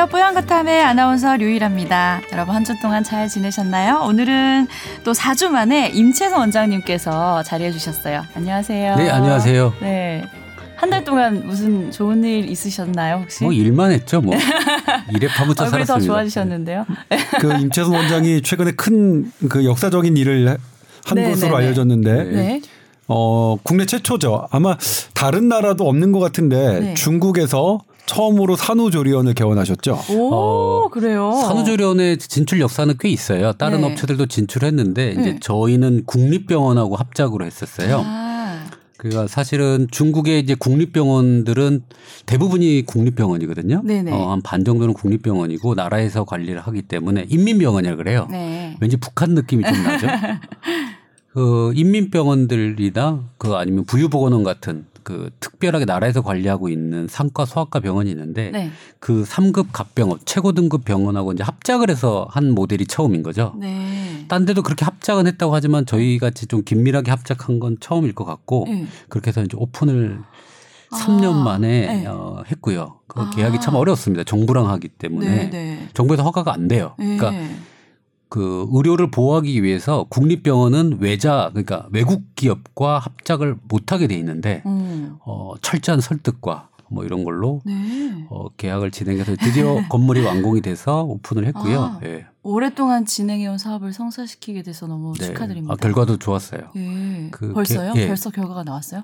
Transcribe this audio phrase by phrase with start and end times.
[0.00, 0.06] 안녕하세요.
[0.12, 2.20] 뽀얀거탑의 아나운서 류일합니다.
[2.32, 4.04] 여러분 한 주 동안 잘 지내셨나요?
[4.06, 4.68] 오늘은
[5.02, 8.24] 또 4주 만에 임채선 원장님께서 자리해 주셨어요.
[8.36, 8.94] 안녕하세요.
[8.94, 9.74] 네, 안녕하세요.
[9.80, 10.24] 네.
[10.76, 13.42] 한 달 동안 무슨 좋은 일 있으셨나요, 혹시?
[13.42, 14.36] 뭐 일만 했죠, 뭐.
[15.16, 15.94] 일에 파묻혀 얼굴이 살았습니다.
[15.94, 16.86] 더 좋아지셨는데요.
[17.40, 20.58] 그 임채선 원장이 최근에 큰 그 역사적인 일을
[21.06, 21.64] 한 네, 것으로 네, 네.
[21.64, 22.60] 알려졌는데 네.
[23.08, 24.46] 어 국내 최초죠.
[24.52, 24.76] 아마
[25.14, 26.94] 다른 나라도 없는 것 같은데 네.
[26.94, 30.00] 중국에서 처음으로 산후조리원을 개원하셨죠.
[30.10, 31.30] 오, 어, 그래요.
[31.32, 33.52] 산후조리원의 진출 역사는 꽤 있어요.
[33.52, 33.86] 다른 네.
[33.92, 35.38] 업체들도 진출했는데 이제 네.
[35.40, 38.02] 저희는 국립병원하고 합작으로 했었어요.
[38.04, 38.64] 아,
[38.96, 41.82] 그러니까 사실은 중국의 이제 국립병원들은
[42.26, 43.82] 대부분이 국립병원이거든요.
[43.84, 44.10] 네네.
[44.12, 48.26] 어, 한 반 정도는 국립병원이고 나라에서 관리를 하기 때문에 인민병원이라 그래요.
[48.30, 48.74] 네.
[48.80, 50.06] 왠지 북한 느낌이 좀 나죠.
[51.34, 58.50] 그 인민병원들이나 그 아니면 부유보건원 같은 그 특별하게 나라에서 관리하고 있는 상과 소아과 병원이 있는데
[58.50, 58.70] 네.
[59.00, 63.54] 그 3급 갑병원 최고 등급 병원하고 이제 합작을 해서 한 모델이 처음인 거죠.
[63.58, 64.26] 네.
[64.28, 68.66] 딴 데도 그렇게 합작은 했다고 하지만 저희 같이 좀 긴밀하게 합작한 건 처음일 것 같고
[68.68, 68.86] 네.
[69.08, 70.20] 그렇게 해서 이제 오픈을
[70.90, 72.06] 3년 아, 만에 네.
[72.06, 73.00] 어, 했고요.
[73.06, 73.30] 그 아.
[73.30, 74.24] 계약이 참 어려웠습니다.
[74.24, 75.50] 정부랑 하기 때문에 네.
[75.50, 75.88] 네.
[75.94, 76.94] 정부에서 허가가 안 돼요.
[76.98, 77.16] 네.
[77.16, 77.48] 그러니까
[78.28, 85.16] 그 의료를 보호하기 위해서 국립병원은 외자 그러니까 외국 기업과 합작을 못하게 돼 있는데 음.
[85.24, 88.26] 어, 철저한 설득과 뭐 이런 걸로 네.
[88.30, 91.80] 어, 계약을 진행해서 드디어 건물이 완공이 돼서 오픈을 했고요.
[91.82, 92.00] 아.
[92.04, 92.26] 예.
[92.42, 95.26] 오랫동안 진행해온 사업을 성사시키게 돼서 너무 네.
[95.26, 95.72] 축하드립니다.
[95.72, 96.62] 아, 결과도 좋았어요.
[96.76, 97.28] 예.
[97.30, 97.92] 그 벌써요?
[97.92, 98.06] 개- 예.
[98.06, 99.02] 벌써 결과가 나왔어요?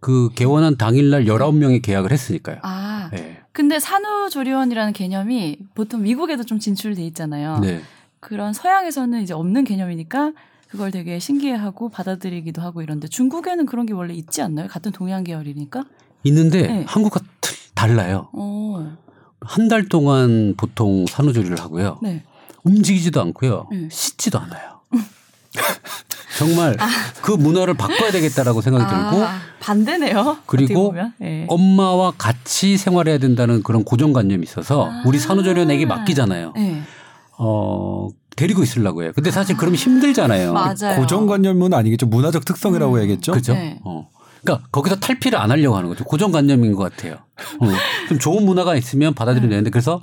[0.00, 2.58] 그 개원한 당일날 19명이 계약을 했으니까요.
[2.62, 3.10] 아.
[3.14, 3.38] 예.
[3.52, 7.58] 근데 산후조리원이라는 개념이 보통 미국에도 좀 진출돼 있잖아요.
[7.60, 7.80] 네.
[8.26, 10.32] 그런 서양에서는 이제 없는 개념이니까
[10.66, 14.66] 그걸 되게 신기해하고 받아들이기도 하고 이런데 중국에는 그런 게 원래 있지 않나요?
[14.66, 15.84] 같은 동양 계열이니까.
[16.24, 16.84] 있는데 네.
[16.88, 18.28] 한국과 틀- 달라요.
[18.32, 18.96] 어.
[19.40, 22.00] 한달 동안 보통 산후조리를 하고요.
[22.02, 22.24] 네.
[22.64, 23.68] 움직이지도 않고요.
[23.70, 23.88] 네.
[23.92, 24.80] 씻지도 않아요.
[26.36, 26.76] 정말
[27.22, 30.38] 그 문화를 바꿔야 되겠다라고 생각이 들고 아, 반대네요.
[30.46, 30.92] 그리고.
[31.22, 31.46] 예.
[31.48, 35.04] 엄마와 같이 생활해야 된다는 그런 고정관념이 있어서 아.
[35.06, 36.54] 우리 산후조리원에게 맡기잖아요.
[36.56, 36.82] 예.
[37.38, 39.12] 어, 데리고 있으려고 해요.
[39.14, 40.52] 근데 사실 그러면 힘들잖아요.
[40.52, 41.00] 맞아요.
[41.00, 42.06] 고정관념은 아니겠죠.
[42.06, 42.98] 문화적 특성이라고 음.
[42.98, 43.32] 해야겠죠.
[43.32, 43.54] 그죠?
[43.54, 43.78] 네.
[43.84, 44.08] 어.
[44.42, 46.04] 그러니까 거기서 탈피를 안 하려고 하는 거죠.
[46.04, 47.14] 고정관념인 것 같아요.
[47.14, 47.66] 어.
[48.08, 50.02] 좀 좋은 문화가 있으면 받아들이면 되는데 그래서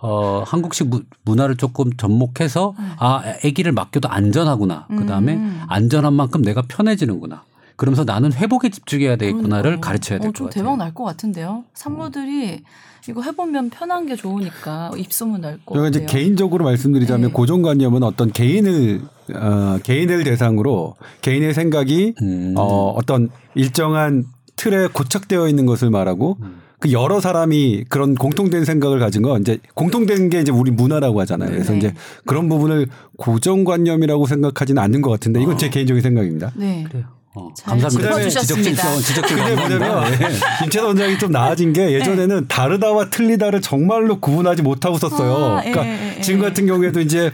[0.00, 4.86] 어, 한국식 무- 문화를 조금 접목해서 아, 아기를 맡겨도 안전하구나.
[4.88, 5.60] 그 다음에 음.
[5.68, 7.42] 안전한 만큼 내가 편해지는구나.
[7.76, 9.80] 그러면서 나는 회복에 집중해야 되겠구나를.
[9.80, 10.50] 가르쳐야 될 어, 것 같아요.
[10.64, 11.64] 대박 날 것 같은데요.
[11.74, 12.62] 산모들이
[13.08, 15.74] 이거 해보면 편한 게 좋으니까 입소문 날 거.
[15.74, 17.32] 제가 이제 개인적으로 말씀드리자면 네.
[17.32, 19.02] 고정관념은 어떤 개인을
[19.34, 22.54] 어, 개인을 대상으로 개인의 생각이 음.
[22.56, 24.24] 어, 어떤 일정한
[24.56, 26.60] 틀에 고착되어 있는 것을 말하고 음.
[26.80, 31.50] 그 여러 사람이 그런 공통된 생각을 가진 건 이제 공통된 게 이제 우리 문화라고 하잖아요.
[31.50, 31.78] 그래서 네.
[31.78, 31.94] 이제
[32.24, 32.86] 그런 부분을
[33.16, 36.52] 고정관념이라고 생각하지는 않는 것 같은데 이건 제 개인적인 생각입니다.
[36.54, 36.84] 네.
[36.88, 37.17] 그래요.
[37.38, 38.08] 어, 잘 감사합니다.
[38.08, 38.70] 짚어주셨습니다.
[38.72, 40.04] 지적질성, 지적질 그게 뭐냐면
[40.62, 45.58] 김채선 원장이 좀 나아진 게 예전에는 다르다와 틀리다를 정말로 구분하지 못하고 썼어요.
[45.58, 46.20] 아, 예, 그러니까 예, 예.
[46.20, 47.30] 지금 같은 경우에도 이제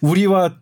[0.00, 0.54] 우리와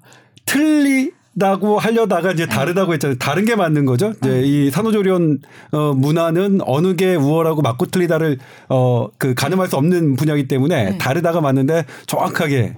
[0.45, 3.19] 틀리 다고 하려다가 이제 다르다고 했잖아요.
[3.19, 4.13] 다른 게 맞는 거죠.
[4.23, 5.41] 이제 이 산후조리원
[5.73, 10.99] 어, 문화는 어느 게 우월하고 맞고 틀리다를 어, 그 가늠할 수 없는 분야이기 때문에 네.
[10.99, 12.75] 다르다가 맞는데 정확하게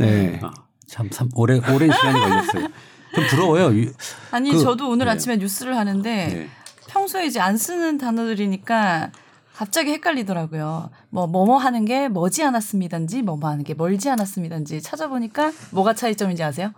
[0.00, 0.40] 네.
[0.42, 0.50] 아,
[0.88, 2.68] 참, 참 오래 오랜 시간이 걸렸어요.
[3.14, 3.72] 좀 부러워요.
[3.72, 3.90] 이-
[4.30, 5.12] 아니 그- 저도 오늘 네.
[5.12, 6.48] 아침에 뉴스를 하는데 네.
[6.88, 9.10] 평소에 이제 안 쓰는 단어들이니까
[9.54, 10.90] 갑자기 헷갈리더라고요.
[11.10, 16.72] 뭐 뭐뭐 하는 게 머지 않았습니다인지 뭐뭐 하는 게 멀지 않았습니다인지 찾아보니까 뭐가 차이점인지 아세요?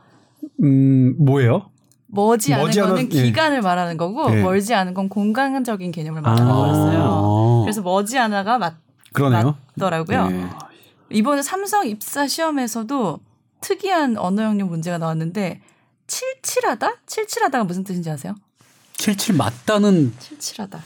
[0.63, 1.71] 음, 뭐예요?
[2.09, 3.23] 머지 않은 거는 예.
[3.23, 4.43] 기간을 말하는 거고 예.
[4.43, 6.55] 멀지 않은 건 공간적인 개념을 말하는 아.
[6.55, 7.61] 거였어요.
[7.63, 8.75] 그래서 머지 않아가 맞,
[9.13, 9.57] 그러네요.
[9.77, 10.29] 맞더라고요.
[10.29, 10.47] 네.
[11.11, 13.19] 이번에 삼성 입사 시험에서도
[13.61, 15.61] 특이한 언어 영역 문제가 나왔는데
[16.07, 16.93] 칠칠하다?
[17.07, 18.35] 칠칠하다가 무슨 뜻인지 아세요?
[18.99, 20.81] 77 맞다는 칠칠하다.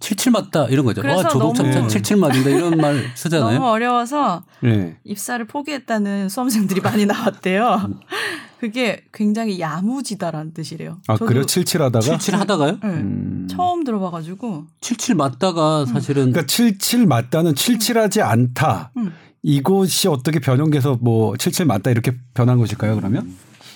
[0.00, 1.00] 77 맞다 이런 거죠.
[1.00, 3.54] 그래서 와, 조동차 너무- 77 맞는다 이런 말 쓰잖아요.
[3.54, 4.98] 너무 어려워서 네.
[5.04, 7.88] 입사를 포기했다는 수험생들이 많이 나왔대요.
[8.60, 10.98] 그게 굉장히 야무지다라는 뜻이래요.
[11.06, 11.46] 아, 저도 그래요?
[11.46, 12.00] 칠칠하다가?
[12.04, 12.72] 77 하다가요?
[12.82, 13.46] 네, 음.
[13.50, 18.90] 처음 들어봐가지고 77 맞다가 사실은 그러니까 77 맞다는 칠칠하지 않다.
[18.98, 19.12] 음.
[19.42, 23.34] 이것이 어떻게 변형돼서 뭐77 맞다 이렇게 변한 것일까요, 그러면?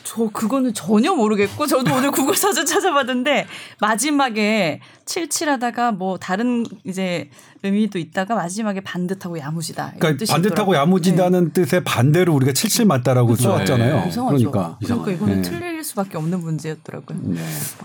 [0.09, 3.47] 저 그거는 전혀 모르겠고 저도 오늘 국어 사전 찾아봤는데
[3.79, 7.29] 마지막에 칠칠하다가 뭐 다른 이제
[7.63, 9.97] 의미도 있다가 마지막에 반듯하고 야무지다.
[9.99, 10.77] 그러니까 반듯하고 있더라고요.
[10.77, 10.81] 네.
[10.81, 14.01] 야무지다는 뜻의 반대로 우리가 77 맞다라고 써왔잖아요.
[14.01, 14.09] 네.
[14.09, 14.51] 이상하죠.
[14.51, 14.79] 그러니까.
[14.83, 15.51] 그러니까 이거는 네.
[15.51, 17.19] 틀릴 수밖에 없는 문제였더라고요.
[17.25, 17.43] 네.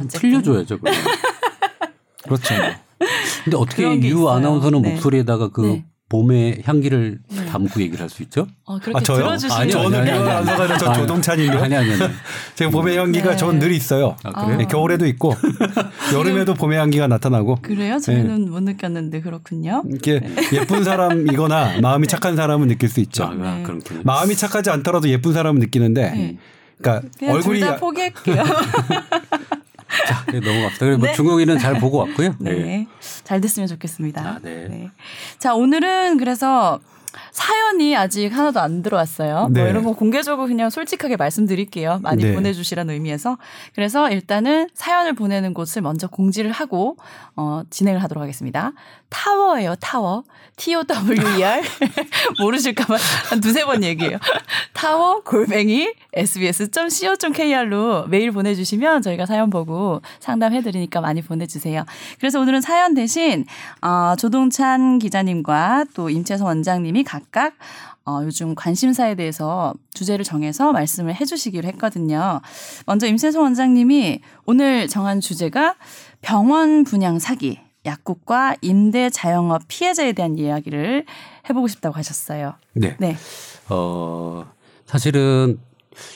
[0.08, 0.80] 틀려줘야죠.
[2.24, 2.54] 그렇죠.
[3.44, 4.30] 근데 어떻게 유 있어요.
[4.30, 4.92] 아나운서는 네.
[4.92, 5.86] 목소리에다가 그 네.
[6.14, 7.46] 봄의 향기를 네.
[7.48, 8.46] 담고 얘기를 할 수 있죠?
[8.66, 9.26] 어, 그렇게 아, 저요?
[9.30, 10.30] 아니요, 저는 아니요, 아니요.
[10.30, 11.52] 안서가는 저 조동찬이요.
[11.54, 12.00] 아니 아니 아니.
[12.54, 13.36] 제가 봄의 향기가 네.
[13.36, 14.16] 전늘 있어요.
[14.24, 14.58] 아, 그래요?
[14.60, 15.34] 네, 겨울에도 있고
[16.14, 17.98] 여름에도 봄의 향기가 나타나고 그래요?
[17.98, 19.82] 저희는 못 느꼈는데 그렇군요.
[19.90, 20.22] 이렇게
[20.54, 23.24] 예쁜 사람이거나 마음이 착한 사람은 느낄 수 있죠.
[23.24, 23.64] 아, 네.
[23.64, 24.02] 그렇군요.
[24.04, 26.38] 마음이 착하지 않더라도 예쁜 사람은 느끼는데, 네.
[26.78, 28.44] 그러니까 그냥 얼굴이 둘다 야- 포기할게요.
[30.08, 30.86] 자, 네, 넘어갑시다.
[30.86, 31.14] 그리고 뭐 네.
[31.14, 32.36] 중국인은 잘 보고 왔고요.
[32.40, 32.88] 네.
[33.24, 34.22] 잘 됐으면 좋겠습니다.
[34.22, 34.90] 아, 네.
[35.38, 36.80] 자, 오늘은 그래서
[37.34, 39.50] 사연이 아직 하나도 안 들어왔어요.
[39.50, 39.62] 네.
[39.62, 42.00] 뭐 이런 거 공개적으로 그냥 솔직하게 말씀드릴게요.
[42.04, 42.34] 많이 네.
[42.34, 43.38] 보내주시라는 의미에서.
[43.74, 46.96] 그래서 일단은 사연을 보내는 곳을 먼저 공지를 하고
[47.36, 48.72] 어, 진행을 하도록 하겠습니다.
[49.10, 50.24] 타워예요, 타워.
[50.58, 51.62] T-O-W-E-R.
[52.40, 52.96] 모르실까봐
[53.30, 54.20] 한 두세 번 얘기해요.
[54.74, 61.86] 타워 골뱅이 sbs.co.kr로 메일 보내주시면 저희가 사연 보고 상담해드리니까 많이 보내주세요.
[62.20, 63.46] 그래서 오늘은 사연 대신
[63.82, 67.54] 어, 조동찬 기자님과 또 임채선 원장님이 각각
[68.06, 72.42] 어, 요즘 관심사에 대해서 주제를 정해서 말씀을 해주시기로 했거든요.
[72.86, 75.76] 먼저 임채선 원장님이 오늘 정한 주제가
[76.22, 81.06] 병원 분양 사기, 약국과 임대 자영업 피해자에 대한 이야기를
[81.50, 82.56] 해보고 싶다고 하셨어요.
[82.74, 82.96] 네.
[83.00, 83.16] 네.
[83.70, 84.46] 어,
[84.86, 85.60] 사실은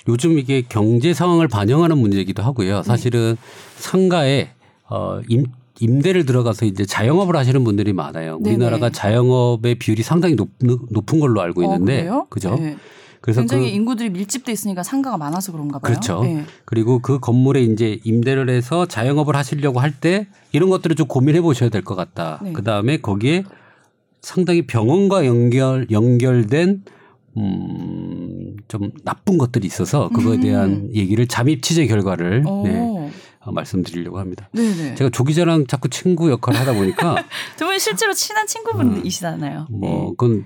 [0.07, 2.83] 요즘 이게 경제 상황을 반영하는 문제이기도 하고요.
[2.83, 3.37] 사실은
[3.77, 4.49] 상가에
[4.89, 5.45] 어, 임,
[5.79, 8.39] 임대를 들어가서 이제 자영업을 하시는 분들이 많아요.
[8.39, 8.55] 네네.
[8.55, 12.25] 우리나라가 자영업의 비율이 상당히 높, 높은 걸로 알고 있는데, 어?
[12.29, 12.55] 그죠?
[12.55, 12.77] 네.
[13.21, 15.91] 그래서 굉장히 그 인구들이 밀집돼 있으니까 상가가 많아서 그런가 봐요.
[15.91, 16.21] 그렇죠.
[16.23, 16.45] 네.
[16.65, 21.69] 그리고 그 건물에 이제 임대를 해서 자영업을 하시려고 할 때 이런 것들을 좀 고민해 보셔야
[21.69, 22.39] 될 것 같다.
[22.43, 22.53] 네.
[22.53, 23.43] 그 다음에 거기에
[24.21, 26.83] 상당히 병원과 연결 연결된
[27.37, 30.41] 음, 좀 나쁜 것들이 있어서 그거에 음.
[30.41, 32.63] 대한 얘기를 잠입 취재 결과를 오.
[32.65, 33.09] 네, 어,
[33.51, 34.49] 말씀드리려고 합니다.
[34.53, 34.95] 네네.
[34.95, 37.15] 제가 조 기자랑 자꾸 친구 역할을 하다 보니까
[37.57, 39.67] 두 분이 실제로 친한 친구분이시잖아요.
[39.69, 40.45] 뭐 그건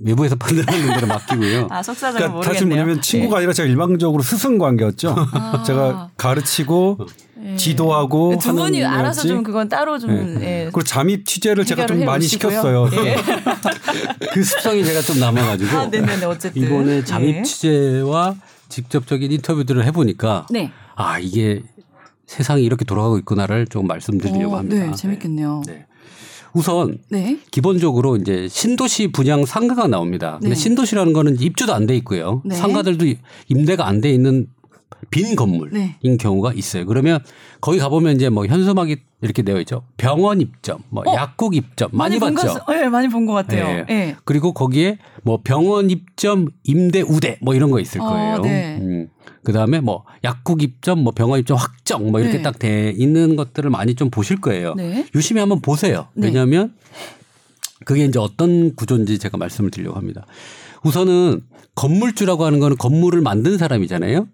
[0.00, 1.68] 외부에서 판단하는 대로 맡기고요.
[1.70, 2.52] 아 속사정을 그러니까 모르겠네요.
[2.54, 5.14] 사실 뭐냐면 친구가 아니라 제가 일방적으로 스승 관계였죠.
[5.32, 5.62] 아.
[5.66, 6.98] 제가 가르치고
[7.36, 7.56] 네.
[7.56, 9.26] 지도하고 두 분이 알아서.
[9.26, 10.10] 좀 그건 따로 좀
[10.42, 10.64] 예.
[10.64, 12.26] 그리고 잠입 취재를 제가 좀 많이.
[12.26, 12.90] 시켰어요.
[13.04, 13.16] 예.
[14.32, 17.42] 그 습성이 제가 좀 남아가지고 아, 네네네 어쨌든 이번에 잠입 예.
[17.42, 18.36] 취재와
[18.68, 20.70] 직접적인 인터뷰들을 해보니까 네.
[20.94, 21.62] 아 이게
[22.30, 24.86] 세상이 이렇게 돌아가고 있구나를 좀 말씀드리려고 어, 합니다.
[24.86, 25.62] 네, 재밌겠네요.
[25.66, 25.86] 네.
[26.52, 27.38] 우선 네.
[27.50, 30.38] 기본적으로 이제 신도시 분양 상가가 나옵니다.
[30.40, 30.54] 근데 네.
[30.54, 32.40] 신도시라는 거는 입주도 안 돼 있고요.
[32.44, 32.54] 네.
[32.54, 33.04] 상가들도
[33.48, 34.46] 임대가 안 돼 있는
[35.10, 35.72] 빈 건물인
[36.02, 36.16] 네.
[36.16, 36.86] 경우가 있어요.
[36.86, 37.18] 그러면
[37.60, 39.82] 거기 가보면 이제 뭐 현수막이 이렇게 되어 있죠.
[39.96, 41.14] 병원 입점, 뭐 어?
[41.14, 42.54] 약국 입점 많이, 본 봤죠.
[42.64, 43.84] 것, 네, 많이 본 것 같아요.
[43.84, 43.86] 네.
[43.90, 44.16] 예.
[44.24, 48.38] 그리고 거기에 뭐 병원 입점 임대 우대 뭐 이런 거 있을 어, 거예요.
[48.38, 48.78] 네.
[48.80, 49.08] 음.
[49.42, 52.42] 그 다음에 뭐 약국 입점 뭐 병원 입점 확정 뭐 이렇게 네.
[52.42, 54.74] 딱돼 있는 것들을 많이 좀 보실 거예요.
[54.74, 55.06] 네.
[55.14, 56.08] 유심히 한번 보세요.
[56.14, 56.28] 네.
[56.28, 56.74] 왜냐하면
[57.84, 60.24] 그게 이제 어떤 구조인지 제가 말씀을 드리려고 합니다.
[60.84, 61.40] 우선은
[61.74, 64.26] 건물주라고 하는 거는 건물을 만든 사람이잖아요.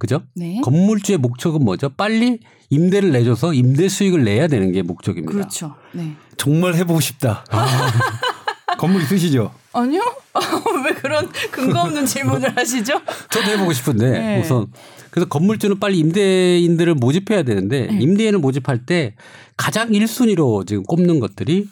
[0.00, 0.22] 그죠?
[0.34, 0.62] 네.
[0.64, 1.90] 건물주의 목적은 뭐죠?
[1.90, 5.30] 빨리 임대를 내줘서 임대 수익을 내야 되는 게 목적입니다.
[5.30, 5.74] 그렇죠.
[5.92, 6.14] 네.
[6.38, 7.44] 정말 해보고 싶다.
[8.78, 9.52] 건물 있으시죠?
[9.74, 10.00] 아니요?
[10.86, 13.02] 왜 그런 근거 없는 질문을 하시죠?
[13.28, 14.40] 저도 해보고 싶은데 네.
[14.40, 14.68] 우선
[15.10, 17.98] 그래서 건물주는 빨리 임대인들을 모집해야 되는데 네.
[18.00, 19.14] 임대인을 모집할 때
[19.58, 21.68] 가장 1순위로 지금 꼽는 것들이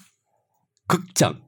[0.86, 1.47] 극장, 음.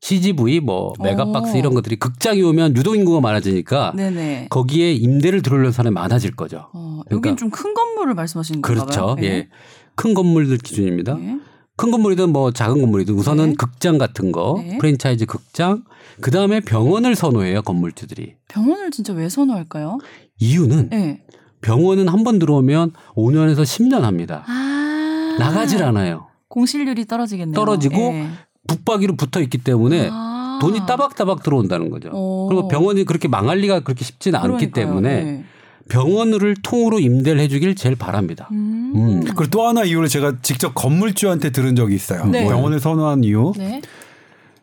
[0.00, 1.58] CGV, 뭐 메가박스 오.
[1.58, 4.46] 이런 것들이 극장이 오면 유동 인구가 많아지니까 네네.
[4.50, 6.68] 거기에 임대를 들어오려는 사람이 많아질 거죠.
[6.72, 8.84] 어, 그러니까- 여긴 좀 큰 건물을 말씀하시는 건가요?
[8.86, 9.16] 그렇죠.
[9.22, 9.48] 예.
[9.94, 11.14] 큰 건물들 기준입니다.
[11.14, 11.38] 네.
[11.76, 13.54] 큰 건물이든 뭐 작은 건물이든 우선은 네.
[13.58, 14.78] 극장 같은 거, 네.
[14.78, 15.84] 프랜차이즈 극장,
[16.20, 18.34] 그 다음에 병원을 선호해요 건물주들이.
[18.48, 19.98] 병원을 진짜 왜 선호할까요?
[20.38, 21.22] 이유는 네.
[21.62, 24.44] 병원은 한 번 들어오면 5년에서 10년 합니다.
[24.46, 25.36] 아.
[25.38, 26.28] 나가질 않아요.
[26.48, 27.54] 공실률이 떨어지겠네요.
[27.54, 28.28] 떨어지고 예.
[28.66, 30.58] 붙박이로 붙어 있기 때문에 아.
[30.60, 32.10] 돈이 따박따박 들어온다는 거죠.
[32.12, 32.46] 오.
[32.48, 34.86] 그리고 병원이 그렇게 망할 리가 그렇게 쉽지는 않기 그러니까요.
[34.86, 35.44] 때문에 네.
[35.88, 38.48] 병원을 통으로 임대를 해주길 제일 바랍니다.
[38.52, 38.92] 음.
[38.94, 39.20] 음.
[39.24, 42.26] 그리고 또 하나 이유를 제가 직접 건물주한테 들은 적이 있어요.
[42.26, 42.44] 네.
[42.44, 43.52] 병원을 선호한 이유.
[43.56, 43.80] 네.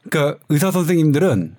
[0.09, 1.55] 그러니까 의사 선생님들은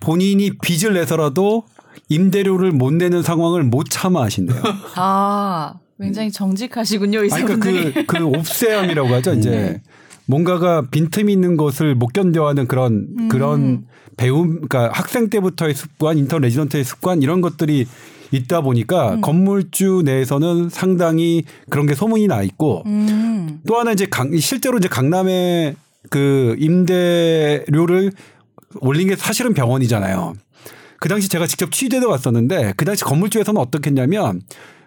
[0.00, 1.64] 본인이 빚을 내서라도
[2.08, 4.62] 임대료를 못 내는 상황을 못 참아 하신대요.
[4.96, 8.06] 아, 굉장히 정직하시군요, 아니, 그러니까 의사분들이.
[8.06, 9.34] 그, 그 옵세함이라고 하죠.
[9.34, 9.82] 이제 네.
[10.26, 13.28] 뭔가가 빈틈이 있는 것을 못 견뎌하는 그런 음.
[13.28, 17.86] 그런 배움, 그러니까 학생 때부터의 습관, 인턴 레지던트의 습관 이런 것들이
[18.30, 19.20] 있다 보니까 음.
[19.20, 23.60] 건물주 내에서는 상당히 그런 게 소문이 나 있고 음.
[23.66, 25.74] 또 하나 이제 강, 실제로 이제 강남에
[26.10, 28.12] 그 임대료를
[28.80, 30.34] 올린 게 사실은 병원이잖아요.
[31.00, 34.40] 그 당시 제가 직접 취재도 왔었는데 그 당시 건물주에서는 어떻게 했냐면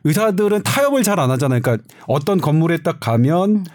[0.04, 1.62] 의사들은 타협을 잘 안 하잖아요.
[1.62, 3.66] 그러니까 어떤 건물에 딱 가면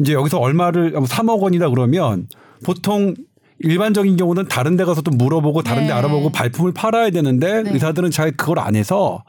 [0.00, 2.26] 이제 여기서 얼마를 3억 원이다 그러면
[2.64, 3.14] 보통
[3.60, 5.92] 일반적인 경우는 다른 데 가서 또 물어보고 다른 데 네.
[5.92, 7.70] 알아보고 발품을 팔아야 되는데 네.
[7.72, 9.22] 의사들은 잘 그걸 안 해서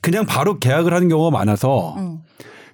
[0.00, 2.18] 그냥 바로 계약을 하는 경우가 많아서 음.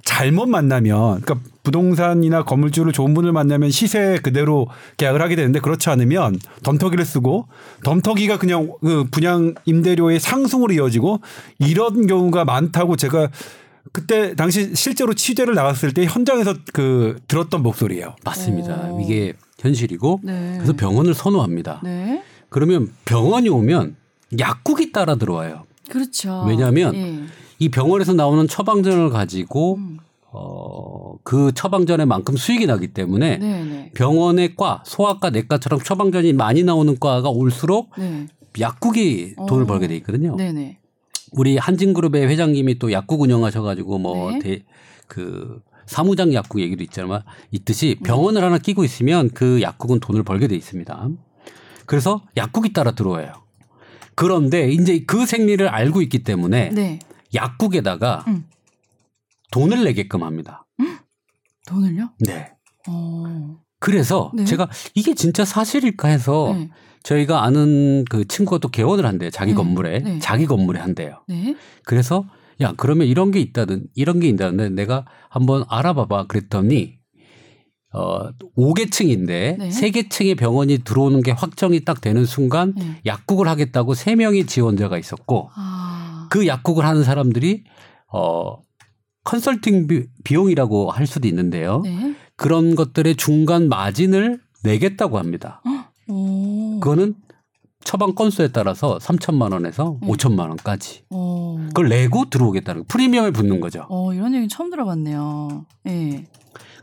[0.05, 6.39] 잘못 만나면 그러니까 부동산이나 건물주를 좋은 분을 만나면 시세 그대로 계약을 하게 되는데 그렇지 않으면
[6.63, 7.47] 덤터기를 쓰고
[7.85, 11.21] 덤터기가 그냥 그 분양 임대료의 상승으로 이어지고
[11.59, 13.29] 이런 경우가 많다고 제가
[13.93, 18.17] 그때 당시 실제로 취재를 나갔을 때 현장에서 그 들었던 목소리예요.
[18.25, 18.91] 맞습니다.
[18.93, 19.01] 오.
[19.01, 20.55] 이게 현실이고 네.
[20.57, 21.81] 그래서 병원을 선호합니다.
[21.85, 22.23] 네.
[22.49, 23.97] 그러면 병원이 오면
[24.39, 25.65] 약국이 따라 들어와요.
[25.89, 26.45] 그렇죠.
[26.47, 27.19] 왜냐하면 예.
[27.59, 29.99] 이 병원에서 나오는 처방전을 가지고 음.
[30.31, 33.91] 어, 그 처방전에 만큼 수익이 나기 때문에 네, 네.
[33.95, 38.29] 병원의 과, 소아과, 내과처럼 처방전이 많이 나오는 과가 올수록 네.
[38.61, 39.67] 약국이 돈을 어.
[39.67, 40.37] 벌게 돼 있거든요.
[40.37, 40.78] 네, 네.
[41.33, 44.39] 우리 한진그룹의 회장님이 또 약국 운영하셔가지고 뭐 네.
[44.39, 44.65] 대,
[45.07, 47.23] 그 사무장 약국 얘기도 있잖아요.
[47.51, 51.09] 있듯이 병원을 하나 끼고 있으면 그 약국은 돈을 벌게 돼 있습니다.
[51.87, 53.33] 그래서 약국이 따라 들어와요.
[54.15, 56.99] 그런데 이제 그 생리를 알고 있기 때문에 네.
[57.35, 58.45] 약국에다가 음.
[59.51, 60.67] 돈을 내게끔 합니다.
[61.69, 62.11] 돈을요?
[62.21, 62.53] 네.
[62.89, 63.59] 어.
[63.79, 64.45] 그래서 네.
[64.45, 66.71] 제가 이게 진짜 사실일까 해서 네.
[67.09, 69.31] 저희가 아는 그 친구가 또 개원을 한대요.
[69.31, 69.57] 자기 네.
[69.57, 69.99] 건물에.
[70.01, 70.19] 네.
[70.19, 71.23] 자기 건물에 한대요.
[71.27, 71.57] 네.
[71.85, 72.27] 그래서
[72.61, 76.99] 야 그러면 이런 게 있다든 이런 게 있다는데 내가 한번 알아봐 봐 그랬더니
[77.95, 79.71] 어 5계층인데 네.
[79.71, 83.01] 세 3계층의 병원이 들어오는 게 확정이 딱 되는 순간 네.
[83.07, 86.29] 약국을 하겠다고 세 명의 지원자가 있었고 아.
[86.31, 87.65] 그 약국을 하는 사람들이
[88.13, 88.61] 어
[89.25, 91.81] 컨설팅 비, 비용이라고 할 수도 있는데요.
[91.85, 92.15] 네.
[92.37, 95.63] 그런 것들의 중간 마진을 내겠다고 합니다.
[96.09, 96.48] 오.
[96.81, 97.15] 그거는
[97.85, 100.09] 처방 건수에 따라서 3천만 원에서 음.
[100.09, 101.57] 5천만 원까지 어.
[101.69, 102.87] 그걸 내고 들어오겠다는 거.
[102.89, 103.87] 프리미엄에 붙는 거죠.
[103.89, 105.65] 어, 이런 얘기 처음 들어봤네요.
[105.87, 106.25] 예.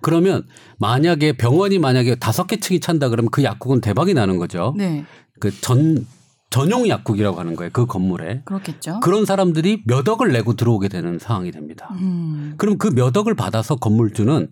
[0.01, 0.43] 그러면
[0.77, 4.73] 만약에 병원이 만약에 다섯 개 층이 찬다 그러면 그 약국은 대박이 나는 거죠.
[4.77, 5.03] 네.
[5.39, 6.05] 그전
[6.49, 7.71] 전용 약국이라고 하는 거예요.
[7.73, 8.41] 그 건물에.
[8.45, 8.99] 그렇겠죠.
[9.01, 11.89] 그런 사람들이 몇 억을 내고 들어오게 되는 상황이 됩니다.
[11.99, 12.53] 음.
[12.57, 14.47] 그럼 그 몇 억을 받아서 건물주는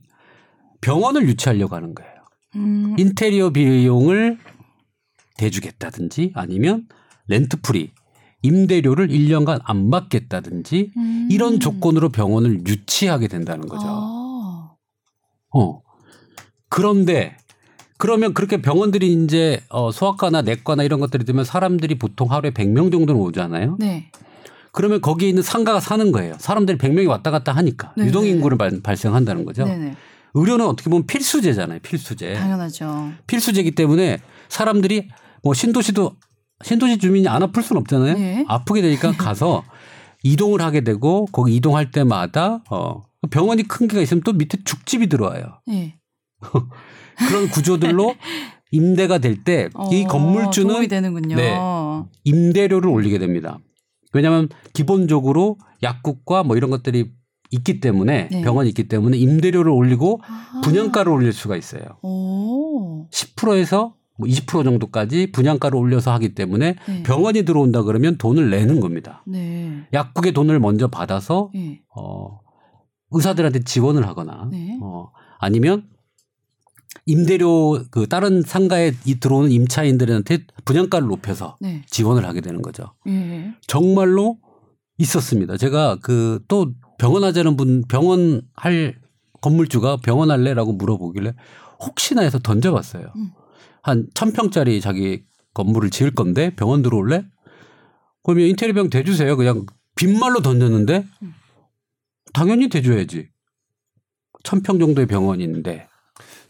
[0.81, 2.11] 병원을 유치하려고 하는 거예요.
[2.55, 2.95] 음.
[2.99, 4.37] 인테리어 비용을
[5.37, 6.87] 대주겠다든지 아니면
[7.27, 7.91] rent free
[8.41, 11.27] 임대료를 1년간 안 받겠다든지 음.
[11.31, 13.85] 이런 조건으로 병원을 유치하게 된다는 거죠.
[13.87, 14.71] 아.
[15.55, 15.81] 어.
[16.69, 17.37] 그런데
[17.97, 23.15] 그러면 그렇게 병원들이 이제 어 소아과나 내과나 이런 것들이 되면 사람들이 보통 하루에 100명 정도는
[23.21, 23.77] 오잖아요.
[23.79, 24.11] 네.
[24.73, 26.35] 그러면 거기에 있는 상가가 사는 거예요.
[26.39, 28.31] 사람들이 100명이 왔다 갔다 하니까 네, 유동 네.
[28.31, 29.65] 인구를 발- 발생한다는 거죠.
[29.65, 29.95] 네네.
[30.33, 31.79] 의료는 어떻게 보면 필수제잖아요.
[31.83, 32.33] 필수제.
[32.33, 33.11] 당연하죠.
[33.27, 34.17] 필수제이기 때문에
[34.49, 35.09] 사람들이
[35.43, 36.15] 뭐 신도시도
[36.63, 38.13] 신도시 주민이 안 아플 수는 없잖아요.
[38.17, 38.45] 네.
[38.47, 39.63] 아프게 되니까 가서
[40.23, 45.59] 이동을 하게 되고 거기 이동할 때마다 어 병원이 큰 개가 있으면 또 밑에 죽집이 들어와요.
[45.69, 45.97] 예.
[47.27, 48.15] 그런 구조들로
[48.71, 50.73] 임대가 될 때이 어, 건물주는.
[51.35, 51.55] 네.
[52.23, 53.59] 임대료를 올리게 됩니다.
[54.13, 57.11] 왜냐하면 기본적으로 약국과 뭐 이런 것들이
[57.51, 58.41] 있기 때문에 네.
[58.41, 60.61] 병원이 있기 때문에 임대료를 올리고 아.
[60.63, 61.83] 분양가를 올릴 수가 있어요.
[62.01, 63.07] 오.
[63.11, 67.03] 10%에서 뭐 20% 정도까지 분양가를 올려서 하기 때문에 네.
[67.03, 69.23] 병원이 들어온다 그러면 돈을 내는 겁니다.
[69.25, 69.87] 네.
[69.93, 71.81] 약국의 돈을 먼저 받아서 예.
[71.95, 72.39] 어
[73.11, 74.77] 의사들한테 지원을 하거나 네.
[74.81, 75.87] 어 아니면
[77.05, 81.81] 임대료 그 다른 상가에 이 들어오는 임차인들한테 분양가를 높여서 네.
[81.87, 82.93] 지원을 하게 되는 거죠.
[83.07, 83.53] 예.
[83.67, 84.37] 정말로
[84.97, 85.57] 있었습니다.
[85.57, 88.95] 제가 그 또 병원 하자는 분 병원 할
[89.41, 91.33] 건물주가 병원 할래라고 물어보길래
[91.85, 93.11] 혹시나 해서 던져봤어요.
[93.15, 93.31] 음.
[93.83, 97.25] 한 천평짜리 자기 건물을 지을 건데 병원 들어올래?
[98.23, 99.35] 그러면 인테리어 병 대주세요.
[99.37, 101.33] 그냥 빈말로 던졌는데 음.
[102.33, 103.29] 당연히 대줘야지.
[104.43, 105.87] 천평 정도의 병원인데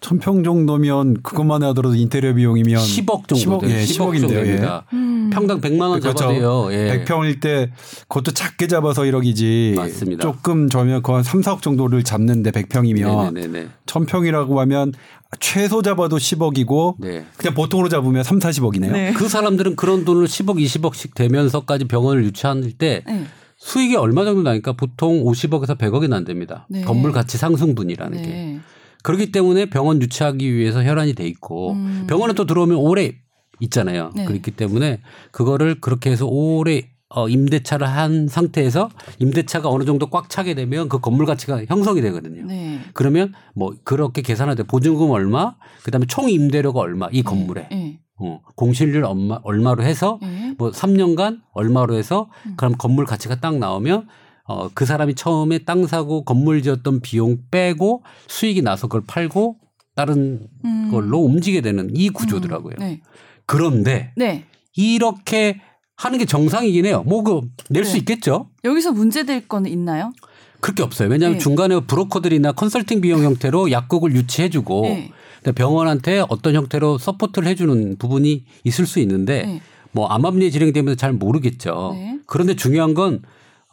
[0.04, 3.72] 천평 정도면 그것만 하더라도 인테리어 비용이면 10억 정도 10억, 돼요.
[3.72, 4.40] 예, 10억 10억 정도 인데요.
[4.42, 4.44] 예.
[4.44, 4.86] 됩니다.
[4.92, 5.30] 음.
[5.32, 6.18] 평당 100만 원 그렇죠.
[6.18, 6.74] 잡아도요.
[6.74, 7.06] 예.
[7.06, 7.72] 100평일 때
[8.10, 9.76] 그것도 작게 잡아서 1억이지.
[9.76, 10.22] 맞습니다.
[10.22, 13.70] 조금 저면 거의 한 3, 4억 정도를 잡는데 100평이면 네네네.
[13.86, 14.92] 1000평이라고 하면
[15.40, 17.26] 최소 잡아도 10억이고 네.
[17.38, 18.92] 그냥 보통으로 잡으면 3, 40억이네요.
[18.92, 19.14] 네.
[19.14, 23.24] 그 사람들은 그런 돈을 10억, 20억씩 되면서까지 병원을 유치할 때 네.
[23.56, 26.68] 수익이 얼마 정도 나니까 보통 50억에서 100억이 난답니다.
[26.70, 26.82] 네.
[26.82, 28.60] 건물 가치 상승분이라는 게.
[29.04, 29.08] 네.
[29.08, 32.06] 그렇기 때문에 병원 유치하기 위해서 혈안이 돼 있고 음.
[32.08, 33.14] 병원에 또 들어오면 오래
[33.60, 34.12] 있잖아요.
[34.16, 34.26] 네.
[34.26, 40.56] 그렇기 때문에 그거를 그렇게 해서 오래 어, 임대차를 한 상태에서 임대차가 어느 정도 꽉 차게
[40.56, 42.44] 되면 그 건물 가치가 형성이 되거든요.
[42.46, 42.80] 네.
[42.94, 48.00] 그러면 뭐 그렇게 계산할 때 보증금 얼마, 그다음에 총 임대료가 얼마 이 건물에 예.
[48.20, 50.56] 어, 공실률 얼마, 얼마로 해서 예.
[50.58, 52.56] 뭐 3년간 얼마로 해서 음.
[52.58, 54.08] 그럼 건물 가치가 딱 나오면
[54.46, 59.58] 어, 그 사람이 처음에 땅 사고 건물 지었던 비용 빼고 수익이 나서 그걸 팔고
[59.96, 60.90] 다른 음.
[60.92, 62.76] 걸로 움직이게 되는 이 구조더라고요.
[62.80, 63.02] 네.
[63.46, 64.46] 그런데 네.
[64.76, 65.62] 이렇게
[65.96, 67.04] 하는 게 정상이긴 해요.
[67.06, 68.00] 뭐 그 낼수 네.
[68.00, 68.50] 있겠죠.
[68.64, 70.12] 여기서 문제될 거는 있나요?
[70.60, 71.10] 그렇게 없어요.
[71.10, 71.44] 왜냐하면 네.
[71.44, 75.12] 중간에 브로커들이나 컨설팅 비용 형태로 약국을 유치해주고 네.
[75.56, 79.62] 병원한테 어떤 형태로 support를 해주는 부분이 있을 수 있는데 네.
[79.92, 81.92] 뭐 암암리에 진행되면서 잘 모르겠죠.
[81.94, 82.20] 네.
[82.26, 83.22] 그런데 중요한 건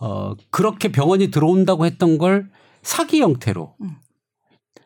[0.01, 2.51] 어, 그렇게 병원이 들어온다고 했던 걸
[2.83, 3.97] 사기 형태로 음.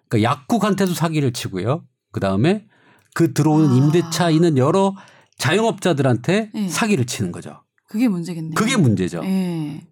[0.09, 1.85] 그러니까 약국한테도 사기를 치고요.
[2.13, 2.67] 그 다음에
[3.15, 3.75] 그 들어오는 아.
[3.75, 4.95] 임대차 있는 여러
[5.39, 6.69] 자영업자들한테 네.
[6.69, 7.63] 사기를 치는 거죠.
[7.89, 8.55] 그게 문제겠네요.
[8.55, 9.21] 그게 문제죠.
[9.21, 9.87] 네.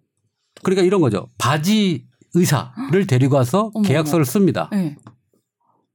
[0.61, 1.29] 그러니까 이런 거죠.
[1.37, 4.69] 바지 의사를 데리고 와서 어머, 계약서를 씁니다.
[4.71, 4.97] 네.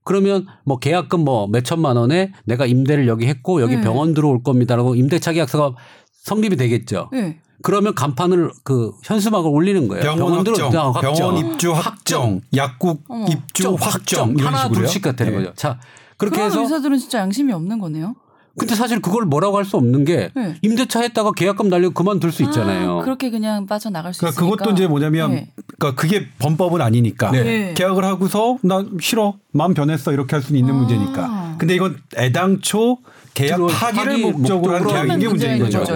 [0.05, 3.83] 그러면 뭐 계약금 뭐 몇천만 원에 내가 임대를 여기 했고 여기 네.
[3.83, 5.75] 병원 들어올 겁니다라고 임대차 계약서가
[6.13, 7.11] 성립이 되겠죠.
[7.13, 7.41] 네.
[7.63, 10.03] 그러면 간판을 그 현수막을 올리는 거예요.
[10.03, 13.27] 병원 들어- 확정, 아, 병원 입주 확정, 약국 어머.
[13.27, 14.85] 입주 확정 이런 하나 식으로요.
[14.85, 15.33] 둘씩 같은 네.
[15.33, 15.53] 거죠.
[15.57, 15.79] 자
[16.17, 18.15] 그렇게 그런 해서 의사들은 진짜 양심이 없는 거네요.
[18.57, 20.57] 근데 사실 그걸 뭐라고 할 수 없는 게 네.
[20.63, 22.99] 임대차 했다가 계약금 날리고 그만둘 수 있잖아요.
[22.99, 24.57] 아, 그렇게 그냥 빠져나갈 수 그러니까 있으니까.
[24.57, 25.53] 그것도 이제 뭐냐면 네.
[25.79, 27.75] 그러니까 그게 범법은 아니니까 네.
[27.75, 30.77] 계약을 하고서 나 싫어 마음 변했어 이렇게 할 수는 있는 아.
[30.77, 31.55] 문제니까.
[31.59, 32.99] 근데 이건 애당초
[33.35, 35.79] 계약 파기를 파기 목적으로 한 목적으로 계약인 게 문제인 문제인 거죠.
[35.81, 35.95] 거죠.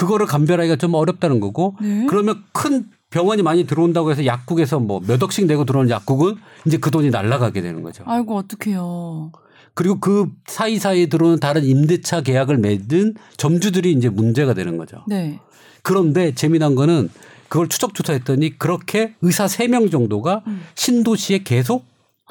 [0.00, 0.06] 예.
[0.06, 2.06] 그거를 감별하기가 좀 어렵다는 거고 네.
[2.08, 6.90] 그러면 큰 병원이 많이 들어온다고 해서 약국에서 뭐 몇 억씩 내고 들어오는 약국은 이제 그
[6.90, 8.04] 돈이 날라가게 되는 거죠.
[8.06, 9.32] 아이고 어떡해요.
[9.74, 14.98] 그리고 그 사이사이에 들어오는 다른 임대차 계약을 맺은 점주들이 이제 문제가 되는 거죠.
[15.08, 15.38] 네.
[15.82, 17.08] 그런데 재미난 거는
[17.48, 20.42] 그걸 추적 조사했더니 그렇게 의사 3명 정도가
[20.76, 21.84] 신도시에 계속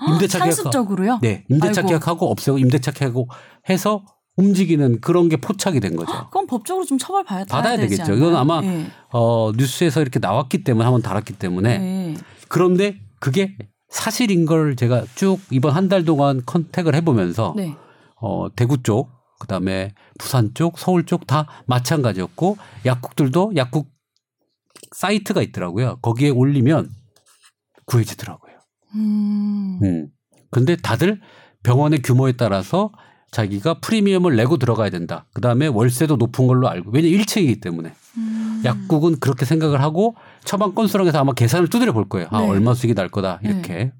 [0.08, 1.20] 임대차 계약 상습적으로요?
[1.22, 1.90] 네, 임대차 아이고.
[1.90, 3.28] 계약하고 없애고 임대차 계약하고
[3.70, 4.04] 해서
[4.40, 6.12] 움직이는 그런 게 포착이 된 거죠.
[6.26, 8.14] 그건 법적으로 좀 처벌 받아야 받아야 되겠죠.
[8.14, 8.88] 이건 아마 네.
[9.12, 12.18] 어, 뉴스에서 이렇게 나왔기 때문에 한번 달았기 때문에 네.
[12.48, 13.58] 그런데 그게
[13.90, 17.76] 사실인 걸 제가 쭉 이번 한 달 동안 컨택을 해보면서 네.
[18.22, 19.10] 어, 대구 쪽,
[19.40, 23.88] 그 다음에 부산 쪽, 서울 쪽 다 마찬가지였고 약국들도 약국
[24.96, 25.98] 사이트가 있더라고요.
[26.02, 26.90] 거기에 올리면
[27.86, 28.54] 구해지더라고요.
[28.96, 29.80] 음.
[29.84, 30.08] 음.
[30.52, 31.20] 근데 다들
[31.64, 32.92] 병원의 규모에 따라서
[33.32, 35.26] 자기가 프리미엄을 내고 들어가야 된다.
[35.34, 36.92] 그 다음에 월세도 높은 걸로 알고.
[36.92, 37.94] 왜냐 1층이기 때문에.
[38.18, 38.62] 음.
[38.66, 42.28] 약국은 그렇게 생각을 하고 처방 건수랑에서 아마 계산을 두드려 볼 거예요.
[42.32, 42.48] 아, 네.
[42.50, 43.40] 얼마 수익이 날 거다.
[43.44, 43.92] 이렇게.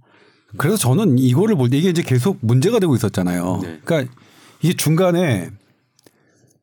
[0.58, 3.60] 그래서 저는 이거를 볼 때 이게 이제 계속 문제가 되고 있었잖아요.
[3.62, 3.80] 네.
[3.86, 4.12] 그러니까
[4.62, 5.52] 이게 중간에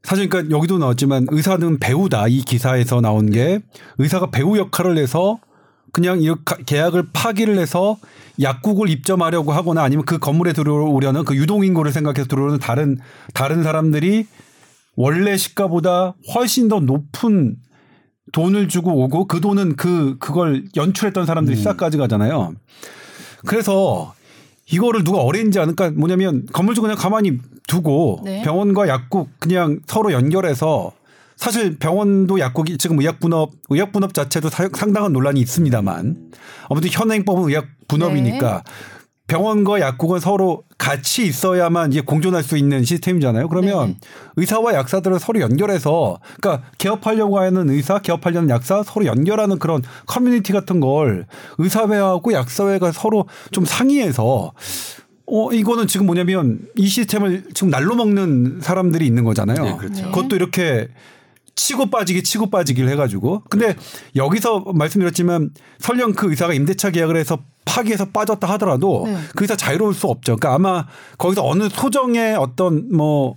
[0.03, 3.61] 사실 그러니까 여기도 나왔지만 의사는 배우다 이 기사에서 나온 게
[3.99, 5.39] 의사가 배우 역할을 해서
[5.93, 7.97] 그냥 이 가- 계약을 파기를 해서
[8.41, 12.99] 약국을 입점하려고 하거나 아니면 그 건물에 들어오려는 그 유동 인구를 생각해서 들어오는 다른
[13.33, 14.27] 다른 사람들이
[14.95, 17.57] 원래 시가보다 훨씬 더 높은
[18.33, 22.55] 돈을 주고 오고 그 돈은 그 그걸 연출했던 사람들이 싹 가져가잖아요.
[23.47, 24.15] 그래서
[24.71, 28.43] 이거를 누가 어레인지 않을까 뭐냐면 건물주 그냥 가만히 두고 네.
[28.43, 30.93] 병원과 약국 그냥 서로 연결해서
[31.37, 36.17] 사실 병원도 약국이 지금 의약 분업 의약 분업 자체도 사- 상당한 논란이 있습니다만
[36.71, 38.65] 아무튼 현행법은 의약 분업이니까
[39.29, 43.49] 병원과 약국은 서로 같이 있어야만 이제 공존할 수 있는 시스템이잖아요.
[43.49, 43.97] 그러면 네.
[44.37, 50.79] 의사와 약사들을 서로 연결해서 그러니까 개업하려고 하는 의사, 개업하려는 약사 서로 연결하는 그런 커뮤니티 같은
[50.79, 51.27] 걸
[51.59, 54.53] 의사회하고 약사회가 서로 좀 상의해서
[55.29, 59.65] 어 이거는 지금 뭐냐면 이 시스템을 지금 날로 먹는 사람들이 있는 거잖아요.
[59.65, 60.05] 네, 그렇죠.
[60.05, 60.11] 네.
[60.13, 60.87] 그것도 이렇게
[61.57, 63.75] 치고 빠지기 치고 빠지기를 해가지고 근데
[64.15, 69.17] 여기서 말씀드렸지만 설령 그 의사가 임대차 계약을 해서 파기해서 빠졌다 하더라도 네.
[69.35, 70.37] 그 의사 자유로울 수 없죠.
[70.37, 70.87] 그러니까 아마
[71.19, 73.35] 거기서 어느 소정의 어떤 뭐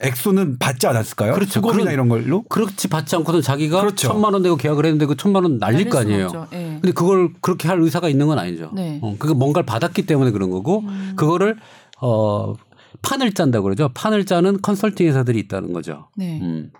[0.00, 1.32] 액수는 받지 않았을까요?
[1.34, 1.52] 그렇죠.
[1.52, 2.42] 수고비나 그런- 이런 걸로.
[2.42, 4.08] 그렇지 받지 않고는 자기가 그렇죠.
[4.08, 6.48] 천만 원 내고 계약을 했는데 그 천만 원 날릴 거 아니에요.
[6.52, 6.78] 예.
[6.82, 8.70] 근데 그걸 그렇게 할 의사가 있는 건 아니죠.
[8.74, 8.98] 네.
[9.00, 10.82] 어, 그거 뭔가를 받았기 때문에 그런 거고
[11.14, 11.56] 그거를
[12.00, 12.54] 어
[13.02, 13.90] 판을 짠다 고 그러죠.
[13.94, 16.08] 판을 짜는 컨설팅 회사들이 있다는 거죠.
[16.16, 16.40] 네.
[16.42, 16.70] 음.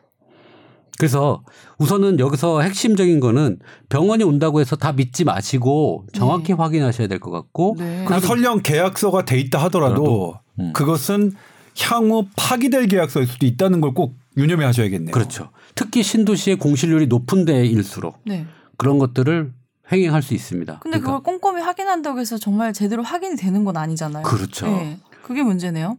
[0.99, 1.43] 그래서
[1.79, 7.77] 우선은 여기서 핵심적인 거는 병원이 온다고 해서 다 믿지 마시고 정확히 확인하셔야 될 것 같고
[7.79, 8.05] 네.
[8.07, 10.73] 그리고 설령 계약서가 돼 있다 하더라도 음.
[10.73, 11.33] 그것은
[11.81, 15.13] 향후 파기될 계약서일 수도 있다는 걸 꼭 유념해 하셔야겠네요.
[15.13, 15.51] 그렇죠.
[15.77, 18.47] 특히 신도시의 공실률이 높은 데일수록 네.
[18.77, 19.53] 그런 것들을
[19.93, 20.79] 횡행할 수 있습니다.
[20.81, 24.23] 근데 그러니까 그걸 꼼꼼히 확인한다고 해서 정말 제대로 확인이 되는 건 아니잖아요.
[24.25, 24.67] 그렇죠.
[24.67, 24.99] 네.
[25.23, 25.99] 그게 문제네요.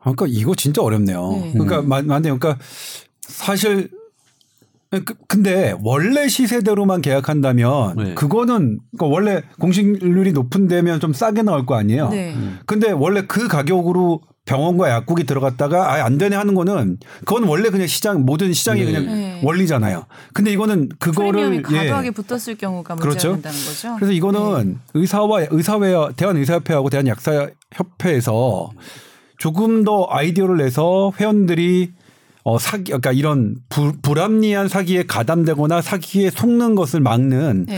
[0.00, 1.30] 그러니까 이거 진짜 어렵네요.
[1.32, 1.52] 네.
[1.52, 2.38] 그러니까 마- 맞네요.
[2.38, 2.62] 그러니까
[3.20, 3.95] 사실 그-
[5.28, 8.14] 근데 원래 시세대로만 계약한다면 네.
[8.14, 12.08] 그거는 그러니까 원래 공식률이 높은 데면 좀 싸게 나올 거 아니에요.
[12.10, 12.34] 네.
[12.34, 12.58] 음.
[12.66, 17.88] 근데 원래 그 가격으로 병원과 약국이 들어갔다가 아예 안 되네 하는 거는 그건 원래 그냥
[17.88, 18.86] 시장 모든 시장이 네.
[18.86, 19.40] 그냥 네.
[19.42, 20.06] 원리잖아요.
[20.32, 21.88] 근데 이거는 프리미엄이 그거를 예.
[21.88, 23.32] 과도하게 붙었을 경우가 문제가 그렇죠.
[23.32, 23.96] 된다는 거죠.
[23.96, 28.70] 그래서 이거는 의사와 의사회 대한 의사협회하고 대한 약사협회에서
[29.38, 31.92] 조금 더 아이디어를 내서 회원들이
[32.48, 37.76] 어 사기 그러니까 이런 불, 불합리한 사기에 가담되거나 사기에 속는 것을 막는 네.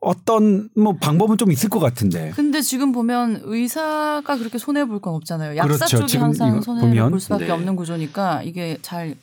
[0.00, 2.32] 어떤 뭐 방법은 좀 있을 것 같은데.
[2.34, 5.56] 근데 지금 보면 의사가 그렇게 손해 볼 건 없잖아요.
[5.56, 5.98] 약사 그렇죠.
[5.98, 7.10] 쪽이 지금 항상 보면.
[7.10, 7.50] 볼 수밖에 네.
[7.52, 9.14] 없는 구조니까 이게 잘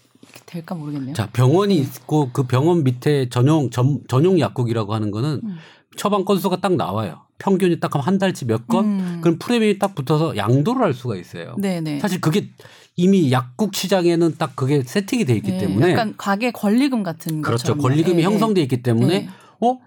[0.46, 1.14] 될까 모르겠네요.
[1.14, 5.58] 자 병원이 있고 그 병원 밑에 전용 전, 전용 약국이라고 하는 거는 음.
[5.98, 7.20] 처방 건수가 딱 나와요.
[7.38, 8.86] 평균이 딱 한 달치 몇 건.
[8.86, 9.20] 음.
[9.22, 11.56] 그럼 프리미엄이 딱 붙어서 양도를 할 수가 있어요.
[11.58, 12.00] 네네.
[12.00, 12.50] 사실 그게
[12.98, 17.74] 이미 약국 시장에는 딱 그게 세팅이 돼 있기 네, 때문에 약간 가게 권리금 같은 그렇죠.
[17.74, 17.82] 것처럼.
[17.82, 19.30] 권리금이 네, 형성돼 있기 때문에 네.
[19.60, 19.80] 어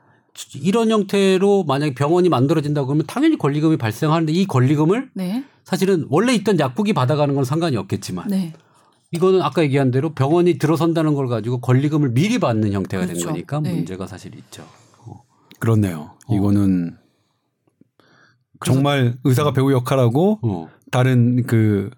[0.55, 5.45] 이런 형태로 만약에 병원이 만들어진다고 그러면 당연히 권리금이 발생하는데 이 권리금을 네.
[5.65, 8.53] 사실은 원래 있던 약국이 받아가는 건 상관이 없겠지만 네.
[9.11, 13.29] 이거는 아까 얘기한 대로 병원이 들어선다는 걸 가지고 권리금을 미리 받는 형태가 된 그렇죠.
[13.29, 13.73] 거니까 네.
[13.73, 14.65] 문제가 사실 있죠.
[15.61, 16.13] 그렇네요.
[16.27, 16.35] 어.
[16.35, 16.97] 이거는
[18.65, 20.69] 정말 의사가 배우 역할하고 어.
[20.91, 21.91] 다른 그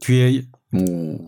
[0.00, 0.84] 뒤에 뭐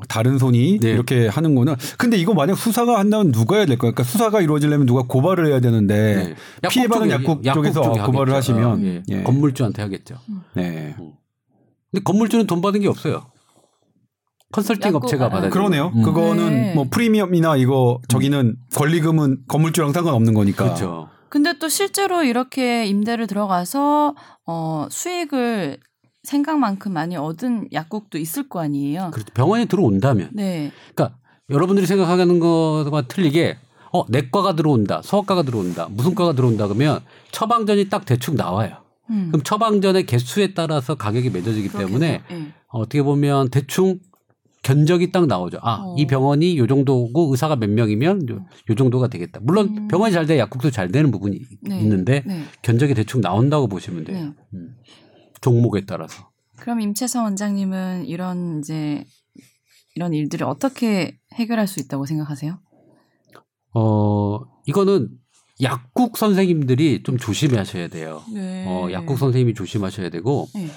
[0.09, 0.91] 다른 손이 네.
[0.91, 3.93] 이렇게 하는 거는 근데 이거 만약 수사가 한다면 누가 해야 될까요?
[3.93, 6.35] 그러니까 수사가 이루어지려면 누가 고발을 해야 되는데 네.
[6.65, 8.37] 약국 피해받은 약국 약국 쪽에서 쪽에 고발을 하겠죠.
[8.37, 9.03] 하시면 어, 예.
[9.09, 9.23] 예.
[9.23, 10.17] 건물주한테 하겠죠.
[10.55, 10.95] 네.
[11.91, 13.27] 근데 건물주는 돈 받은 게 없어요.
[14.53, 15.51] 컨설팅 약국- 업체가 아, 받아요.
[15.51, 15.93] 그러네요.
[15.95, 16.03] 음.
[16.03, 16.75] 그거는 네.
[16.75, 20.65] 뭐 프리미엄이나 이거 저기는 권리금은 건물주랑 상관없는 거니까.
[20.65, 21.09] 그렇죠.
[21.29, 25.79] 근데 또 실제로 이렇게 임대를 들어가서 어 수익을
[26.23, 29.11] 생각만큼 많이 얻은 약국도 있을 거 아니에요.
[29.13, 29.33] 그렇죠.
[29.35, 30.71] 병원에 들어온다면 네.
[30.95, 33.57] 그러니까 여러분들이 생각하는 것과 틀리게
[33.93, 37.01] 어 내과가 들어온다, 소아과가 들어온다, 무슨 과가 들어온다 그러면
[37.33, 38.77] 처방전이 딱 대충 나와요.
[39.11, 39.29] 음.
[39.33, 42.25] 그럼 처방전의 개수에 따라서 가격이 때문에 그렇겠죠.
[42.31, 42.53] 예.
[42.69, 43.99] 어떻게 보면 대충
[44.63, 45.59] 견적이 딱 나오죠.
[45.63, 45.95] 아, 어.
[45.97, 49.41] 이 병원이 요 정도고 의사가 몇 명이면 요, 요 정도가 되겠다.
[49.43, 49.89] 물론 음.
[49.89, 51.81] 병원이 잘 돼 약국도 잘 되는 부분이 네.
[51.81, 52.43] 있는데 네.
[52.63, 54.19] 견적이 대충 나온다고 보시면 돼요.
[54.19, 54.33] 네.
[54.55, 54.77] 음.
[55.41, 56.31] 종목에 따라서.
[56.57, 59.05] 그럼 임채성 원장님은 이런 이제
[59.95, 62.59] 이런 일들을 어떻게 해결할 수 있다고 생각하세요?
[63.75, 65.11] 어, 이거는
[65.63, 68.23] 약국 선생님들이 좀 조심하셔야 돼요.
[68.33, 68.65] 네.
[68.67, 70.69] 어, 약국 선생님이 조심하셔야 되고 네.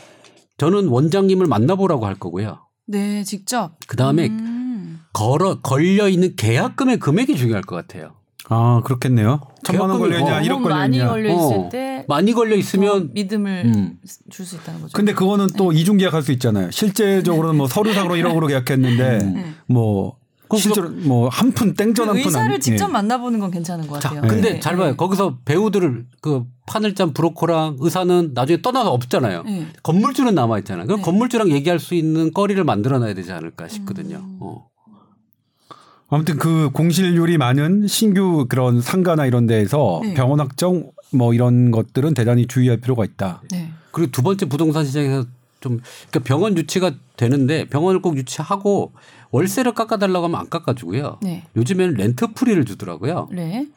[0.58, 2.66] 저는 원장님을 만나보라고 할 거고요.
[2.86, 3.78] 네, 직접.
[3.88, 5.00] 그 다음에 음.
[5.14, 8.16] 걸어 걸려 있는 계약금의 금액이 중요할 것 같아요.
[8.50, 9.40] 아 그렇겠네요.
[9.64, 11.00] 천만 원 계약금이 걸려 있냐, 어, 1억 너무 많이.
[11.00, 11.70] 걸려 있을 어.
[11.72, 13.98] 때 많이 걸려 더 있으면 믿음을 음.
[14.30, 14.92] 줄수 있다는 거죠.
[14.96, 16.70] 근데 그거는 또 이중 계약할 수 있잖아요.
[16.72, 19.34] 실제적으로는 뭐 서류상으로 1억으로 계약했는데 음.
[19.36, 19.54] 네.
[19.68, 20.18] 뭐
[20.56, 22.92] 실제로 뭐 한 푼 땡전 그 한푼 의사를 안- 직접 예.
[22.92, 24.30] 만나보는 건 괜찮은 것 자, 같아요.
[24.30, 24.60] 근데 네.
[24.60, 24.96] 잘 봐요.
[24.96, 29.44] 거기서 배우들을 그 파늘잔 브로커랑 의사는 나중에 떠나서 없잖아요.
[29.44, 29.68] 네.
[29.82, 30.86] 건물주는 남아 있잖아요.
[30.86, 31.04] 그럼 네.
[31.06, 34.18] 건물주랑 얘기할 수 있는 거리를 만들어놔야 되지 않을까 싶거든요.
[34.18, 34.38] 음.
[34.42, 34.66] 어.
[36.14, 40.14] 아무튼 그 공실률이 많은 신규 그런 상가나 이런 데에서 네.
[40.14, 43.42] 병원 확정 뭐 이런 것들은 대단히 주의할 필요가 있다.
[43.52, 43.72] 네.
[43.92, 45.26] 그리고 두 번째 부동산 시장에서
[45.60, 48.92] 좀 그러니까 병원 유치가 되는데 병원을 꼭 유치하고
[49.32, 51.18] 월세를 깎아달라고 하면 안 깎아주고요.
[51.24, 51.44] 네.
[51.56, 53.30] 요즘에는 렌트 프리를 주더라고요.
[53.32, 53.68] 네.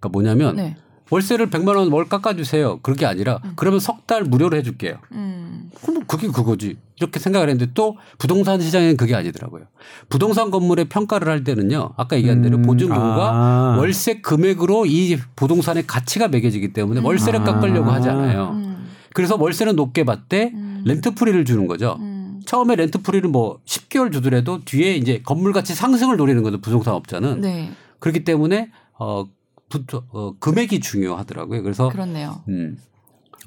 [0.00, 0.76] 그러니까 뭐냐면 네.
[1.10, 2.80] 월세를 100만 원 월 깎아주세요.
[2.80, 4.96] 그게 아니라 그러면 석 달 무료로 해줄게요.
[5.12, 5.70] 음.
[5.84, 6.76] 그럼 그게 그거지.
[7.02, 9.64] 이렇게 생각을 했는데 또 부동산 시장에는 그게 아니더라고요.
[10.08, 11.90] 부동산 건물의 평가를 할 때는요.
[11.96, 13.76] 아까 얘기한 대로 음, 보증금과 아.
[13.78, 17.44] 월세 금액으로 이 부동산의 가치가 매겨지기 때문에 월세를 아.
[17.44, 18.50] 깎으려고 하잖아요.
[18.52, 18.86] 음.
[19.14, 20.82] 그래서 월세는 높게 받되 음.
[20.84, 21.96] rent free를 주는 거죠.
[22.00, 22.40] 음.
[22.46, 26.60] 처음에 rent free를 뭐 10개월 주더라도 뒤에 이제 건물 가치 상승을 노리는 거죠.
[26.60, 27.40] 부동산 업자는.
[27.40, 27.72] 네.
[27.98, 29.24] 그렇기 때문에 어,
[29.68, 31.62] 부, 어 금액이 중요하더라고요.
[31.62, 32.42] 그래서 그렇네요.
[32.48, 32.76] 음.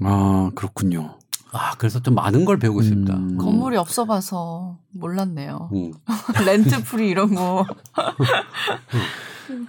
[0.01, 1.17] 아 그렇군요.
[1.55, 3.13] 아, 그래서 좀 많은 걸 배우고 있습니다.
[3.15, 3.37] 음.
[3.37, 5.69] 건물이 없어 봐서 몰랐네요.
[5.73, 5.93] 음.
[6.45, 7.65] rent free 이런 거.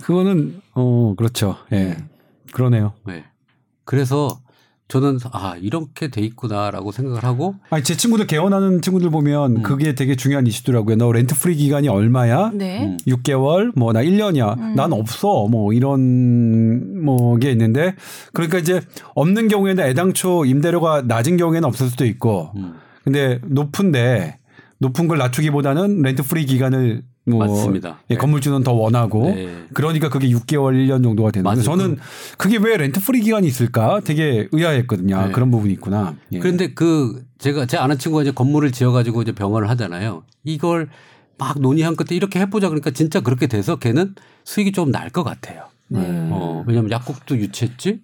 [0.03, 1.57] 그거는 어 그렇죠.
[1.72, 1.96] 예.
[2.53, 2.92] 그러네요.
[3.05, 3.25] 네.
[3.85, 4.40] 그래서
[4.88, 9.62] 저는 아 이렇게 돼 있구나라고 생각을 하고 아니 제 친구들 개원하는 친구들 보면 음.
[9.62, 10.94] 그게 되게 중요한 이슈더라고요.
[10.96, 12.53] 너 rent free 기간이 얼마야?
[12.55, 12.87] 네.
[12.87, 12.96] 음.
[13.07, 14.59] 6개월 뭐 나 1년이야.
[14.59, 14.75] 음.
[14.77, 15.49] 난 없어.
[15.49, 17.94] 뭐 이런 뭐게 있는데
[18.33, 18.81] 그러니까 이제
[19.14, 22.75] 없는 경우에는 애당초 임대료가 낮은 경우에는 없을 수도 있고 음.
[23.05, 24.38] 근데 높은데
[24.79, 27.99] 높은 걸 낮추기보다는 rent free 기간을 뭐 맞습니다.
[28.11, 28.21] 예, 네.
[28.21, 29.65] 건물주는 더 원하고 네.
[29.75, 31.62] 그러니까 그게 6개월 1년 정도가 되는데 맞아요.
[31.62, 31.99] 저는
[32.39, 35.17] 그게 왜 rent free 기간이 있을까 되게 의아했거든요.
[35.17, 35.33] 아, 네.
[35.33, 36.15] 그런 부분이 있구나.
[36.33, 36.39] 예.
[36.39, 40.23] 그런데 그 제가 제 아는 친구가 이제 건물을 지어 가지고 이제 병원을 하잖아요.
[40.45, 40.89] 이걸
[41.37, 45.65] 막 논의한 끝에 이렇게 해보자 그러니까 진짜 그렇게 돼서 걔는 수익이 좀 날 것 같아요.
[45.89, 45.99] 네.
[46.01, 46.31] 음.
[46.33, 48.01] 어, 왜냐면 약국도 유치했지.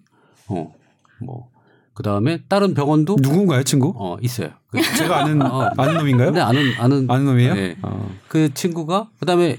[0.48, 0.74] 어,
[1.20, 1.48] 뭐
[1.94, 3.92] 그 다음에 다른 병원도 누군가요, 친구?
[3.96, 4.50] 어 있어요.
[4.70, 5.70] 그- 제가 아는 어.
[5.76, 6.28] 아는 놈인가요?
[6.28, 7.54] 근데 아는 아는 아는 놈이에요?
[7.54, 7.76] 네.
[7.82, 8.10] 어.
[8.28, 9.58] 그 친구가 그 다음에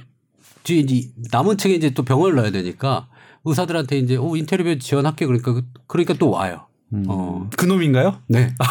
[0.64, 3.08] 뒤에 이제 남은 층에 이제 또 병원을 넣어야 되니까
[3.46, 6.66] 의사들한테 이제 어 인테리어 지원할게 그러니까 그- 그러니까 또 와요.
[7.08, 7.50] 어.
[7.58, 8.20] 그 놈인가요?
[8.28, 8.54] 네.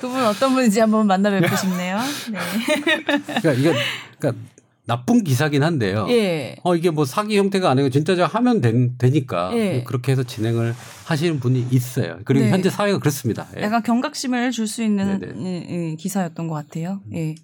[0.00, 1.98] 그분 어떤 분인지 한번 만나 뵙고 싶네요.
[2.30, 2.38] 네.
[3.40, 3.74] 그러니까 이게
[4.18, 4.42] 그러니까
[4.84, 6.06] 나쁜 기사긴 한데요.
[6.10, 6.56] 예.
[6.64, 9.84] 어 이게 뭐 사기 형태가 아니고 진짜 저 하면 된, 되니까 예.
[9.84, 12.18] 그렇게 해서 진행을 하시는 분이 있어요.
[12.24, 12.50] 그리고 네.
[12.50, 13.46] 현재 사회가 그렇습니다.
[13.56, 13.62] 예.
[13.62, 15.20] 약간 경각심을 줄 수 있는.
[15.38, 17.00] 이- 이 기사였던 것 같아요.
[17.14, 17.34] 예.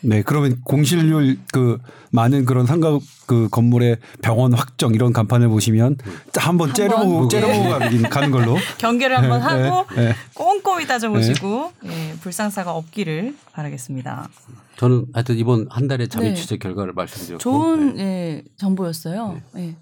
[0.00, 1.78] 네, 그러면 공실률 그
[2.10, 5.96] 많은 그런 상가 그 건물의 병원 확정 이런 간판을 보시면
[6.36, 7.28] 한번 째려보고 번?
[7.28, 8.56] 째려보고 가는 걸로.
[8.78, 10.14] 경계를 한번 하고 네, 네.
[10.34, 14.28] 꼼꼼히 따져보시고 예, 불상사가 없기를 바라겠습니다.
[14.76, 16.34] 저는 하여튼 이번 한 달의 자료 네.
[16.34, 18.02] 취재 결과를 말씀드렸고 좋은 네.
[18.02, 19.40] 예, 정보였어요.
[19.56, 19.76] 예.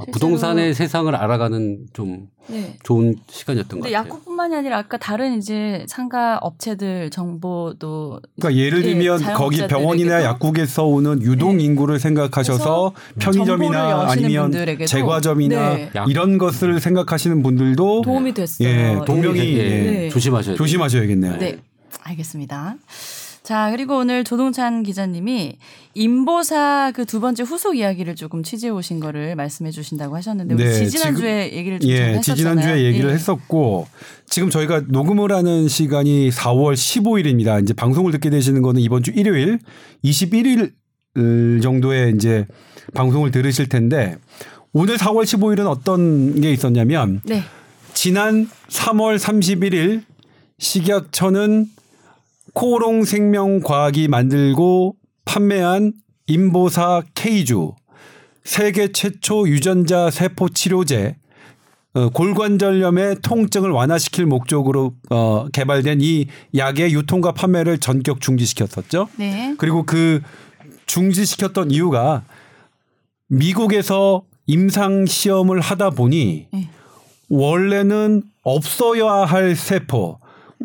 [0.00, 2.76] 아, 부동산의 세상을 알아가는 좀 네.
[2.82, 3.92] 좋은 시간이었던 것 같아요.
[3.94, 10.24] 약국뿐만이 아니라 아까 다른 이제 상가 업체들 정보도 그러니까 예를 예, 들면 거기 자영업자들에게도 병원이나
[10.24, 15.90] 약국에서 오는 유동 인구를 생각하셔서 편의점이나 아니면 분들에게도 제과점이나 네.
[16.08, 18.68] 이런 것을 생각하시는 분들도 도움이 됐어요.
[18.68, 20.08] 예, 분명히 분명히 예, 네.
[20.08, 20.56] 조심하셔야.
[20.56, 21.38] 조심하셔야겠네요.
[21.38, 21.58] 네,
[22.02, 22.76] 알겠습니다.
[23.42, 25.56] 자, 그리고 오늘 조동찬 기자님이
[25.94, 30.74] 인보사 그 두 번째 후속 이야기를 조금 취재해 오신 거를 말씀해 주신다고 하셨는데 우리 네,
[30.74, 32.20] 지지난주에 얘기를 좀 예, 했었잖아요.
[32.22, 33.14] 지지난주에 얘기를 예.
[33.14, 33.88] 했었고
[34.26, 37.62] 지금 저희가 녹음을 하는 시간이 4월 15일입니다.
[37.62, 39.58] 이제 방송을 듣게 되시는 거는 이번 주 일요일
[40.04, 40.72] 21일
[41.62, 42.46] 정도에 이제
[42.94, 44.16] 방송을 들으실 텐데
[44.72, 47.42] 오늘 4월 15일은 어떤 게 있었냐면 네.
[47.94, 50.02] 지난 3월 31일
[50.58, 51.66] 식약처는
[52.54, 55.92] 코오롱 생명과학이 만들고 판매한
[56.26, 57.74] 인보사 K주
[58.44, 61.16] 세계 최초 유전자 세포 치료제
[61.92, 69.08] 어, 골관절염의 통증을 완화시킬 목적으로 어, 개발된 이 약의 유통과 판매를 전격 중지시켰었죠.
[69.16, 69.54] 네.
[69.58, 70.20] 그리고 그
[70.86, 72.22] 중지시켰던 이유가
[73.26, 76.70] 미국에서 임상 시험을 하다 보니 네.
[77.28, 80.19] 원래는 없어야 할 세포,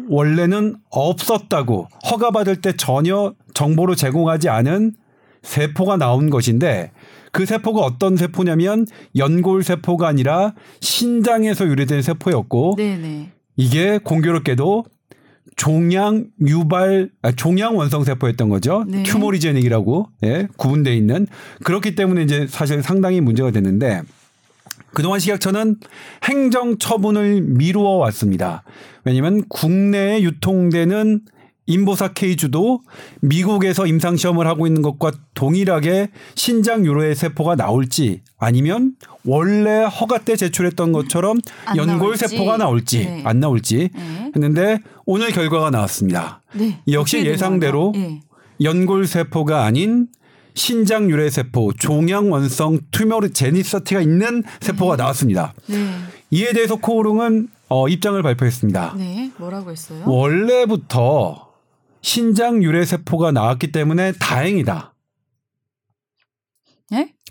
[0.09, 4.93] 원래는 없었다고 허가받을 때 전혀 정보를 제공하지 않은
[5.41, 6.91] 세포가 나온 것인데
[7.31, 13.31] 그 세포가 어떤 세포냐면 연골 세포가 아니라 신장에서 유래된 세포였고 네, 네.
[13.55, 14.85] 이게 공교롭게도
[15.55, 18.83] 종양 유발 아, 종양 원성 세포였던 거죠.
[18.87, 19.03] 네.
[19.03, 21.27] 튜모리제닉이라고 예, 구분돼 있는
[21.63, 24.01] 그렇기 때문에 이제 사실 상당히 문제가 됐는데
[24.95, 25.77] 그동안 식약처는
[26.23, 28.63] 행정 처분을 미루어 왔습니다.
[29.03, 31.21] 왜냐하면 국내에 유통되는
[31.67, 32.81] 인보사 K주도
[33.21, 38.93] 미국에서 임상 시험을 하고 있는 것과 동일하게 신장 유래의 세포가 나올지 아니면
[39.25, 42.27] 원래 허가 때 제출했던 것처럼 안 연골 나올지.
[42.27, 43.21] 세포가 나올지 네.
[43.25, 44.31] 안 나올지 네.
[44.35, 46.41] 했는데 오늘 결과가 나왔습니다.
[46.53, 46.81] 네.
[46.91, 47.93] 역시 예상대로?
[47.95, 48.21] 예.
[48.61, 50.07] 연골 세포가 아닌
[50.55, 55.53] 신장 유래 세포 종양 원성 튜머르 제니서티가 있는 세포가 나왔습니다.
[55.67, 55.91] 네.
[56.31, 58.95] 이에 대해서 코오롱은 어, 입장을 발표했습니다.
[58.97, 59.31] 네.
[59.37, 60.03] 뭐라고 했어요?
[60.07, 61.49] 원래부터
[62.01, 64.94] 신장 유래 세포가 나왔기 때문에 다행이다.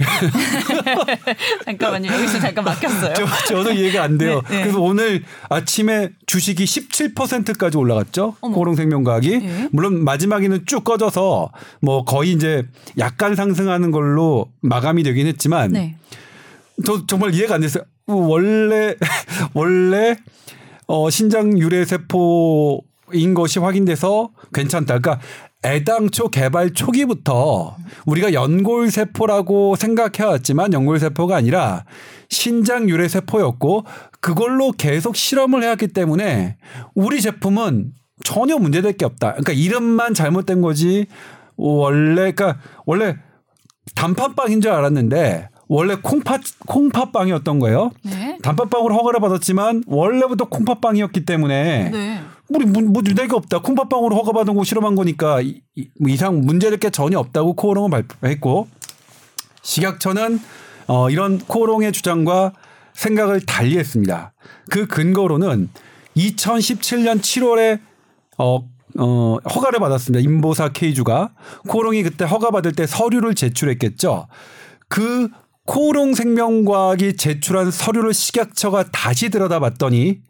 [0.00, 0.04] 예?
[1.64, 2.12] 잠깐만요.
[2.12, 3.14] 여기서 잠깐 막혔어요.
[3.14, 4.42] 저, 저도 이해가 안 돼요.
[4.48, 4.62] 네, 네.
[4.62, 8.36] 그래서 오늘 아침에 주식이 17%까지 올라갔죠.
[8.40, 8.54] 어머.
[8.54, 9.38] 코오롱생명과학이.
[9.38, 9.68] 네.
[9.70, 12.64] 물론 마지막에는 쭉 꺼져서 뭐 거의 이제
[12.98, 15.96] 약간 상승하는 걸로 마감이 되긴 했지만 네.
[16.84, 17.84] 저 정말 이해가 안 됐어요.
[18.06, 18.96] 원래
[19.54, 20.16] 원래
[20.86, 24.98] 어 신장 유래 세포인 것이 확인돼서 괜찮다.
[24.98, 25.24] 그러니까
[25.64, 31.84] 애당초 개발 초기부터 우리가 연골 세포라고 생각해 왔지만 연골 세포가 아니라
[32.28, 33.84] 신장 유래 세포였고
[34.20, 36.56] 그걸로 계속 실험을 해왔기 때문에
[36.94, 39.32] 우리 제품은 전혀 문제될 게 없다.
[39.32, 41.06] 그러니까 이름만 잘못된 거지.
[41.56, 43.16] 원래 그러니까 원래
[43.94, 47.90] 단팥빵인 줄 알았는데 원래 콩팥 콩팥빵이었던 거예요.
[48.04, 48.38] 네.
[48.42, 52.20] 단팥빵으로 허가를 받았지만 원래부터 콩팥빵이었기 때문에 네.
[52.48, 53.60] 우리 문- 뭐 문제가 없다.
[53.60, 58.68] 콩팥빵으로 허가받은 거 실험한 거니까 이, 이- 뭐 이상 문제될 게 전혀 없다고 코오롱은 발표했고
[59.62, 60.40] 식약처는
[60.86, 62.52] 어, 이런 코오롱의 주장과
[62.92, 64.34] 생각을 달리했습니다.
[64.70, 65.70] 그 근거로는
[66.16, 67.80] 2017년 7월에
[68.38, 68.58] 어,
[68.98, 70.20] 어, 허가를 받았습니다.
[70.22, 71.32] 인보사 K주가
[71.68, 74.28] 코오롱이 그때 허가 받을 때 서류를 제출했겠죠.
[74.88, 75.28] 그
[75.64, 80.20] 코오롱 생명과학이 제출한 서류를 식약처가 다시 들여다봤더니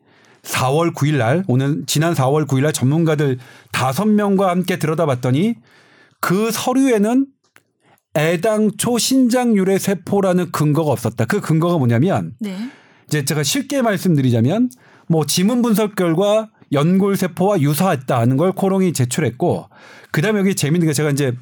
[0.44, 3.38] 4월 9일 날 오늘 지난 4월 9일 날 전문가들
[3.72, 5.54] 다섯 명과 함께 들여다봤더니
[6.20, 7.26] 그 서류에는
[8.16, 11.24] 애당초 신장 유래 세포라는 근거가 없었다.
[11.24, 12.56] 그 근거가 뭐냐면 네.
[13.08, 14.70] 이제 제가 쉽게 말씀드리자면
[15.08, 19.68] 뭐 지문 분석 결과 연골 세포와 유사했다는 걸 코롱이 제출했고
[20.12, 21.32] 그다음에 여기 재밌는 게 제가 이제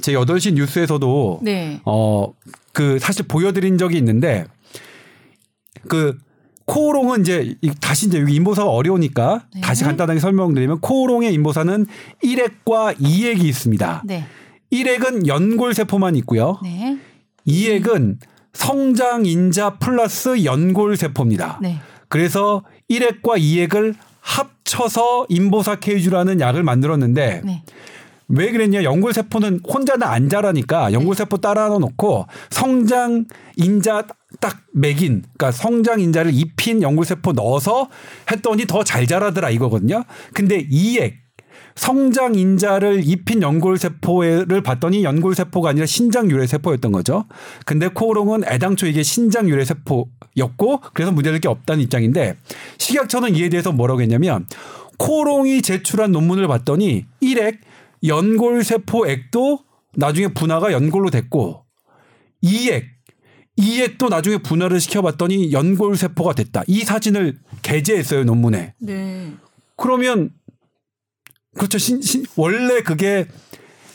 [0.00, 1.80] 제 8시 뉴스에서도 네.
[1.84, 4.46] 어그 사실 보여드린 적이 있는데
[5.88, 6.18] 그
[6.66, 9.60] 코오롱은 이제 이- 다시 이제 여기 인보사가 어려우니까 네.
[9.60, 11.86] 다시 간단하게 설명드리면 코오롱의 인보사는
[12.22, 14.02] 1액과 2액이 있습니다.
[14.04, 14.24] 네.
[14.72, 16.58] 1액은 연골 세포만 있고요.
[16.62, 16.98] 네.
[17.46, 18.16] 2액은
[18.52, 21.58] 성장 인자 플러스 연골 세포입니다.
[21.62, 21.78] 네.
[22.08, 27.62] 그래서 1액과 2액을 합쳐서 인보사 케이주라는 약을 만들었는데 네.
[28.28, 28.82] 왜 그랬냐?
[28.82, 33.26] 연골 세포는 혼자는 안 자라니까 연골 세포 따라 놓고 성장
[33.56, 34.04] 인자
[34.40, 37.88] 딱 매긴 그러니까 성장 인자를 입힌 연골 세포 넣어서
[38.30, 40.04] 했더니 더 잘 자라더라 이거거든요.
[40.34, 41.26] 근데 이액
[41.74, 47.24] 성장 인자를 입힌 연골 세포를 봤더니 연골 세포가 아니라 신장 유래 세포였던 거죠.
[47.66, 52.36] 근데 코오롱은 애당초 이게 신장 유래 세포였고 그래서 문제될 게 없다는 입장인데
[52.78, 54.46] 식약처는 이에 대해서 뭐라고 했냐면
[54.98, 57.58] 코오롱이 제출한 논문을 봤더니 1액
[58.04, 59.58] 연골 세포액도
[59.96, 61.64] 나중에 분화가 연골로 됐고
[62.42, 62.95] 2액
[63.58, 66.62] 2액도 나중에 분화를 시켜봤더니 연골 세포가 됐다.
[66.66, 68.74] 이 사진을 게재했어요 논문에.
[68.78, 69.32] 네.
[69.76, 70.30] 그러면
[71.56, 71.78] 그렇죠.
[71.78, 73.26] 신, 신, 원래 그게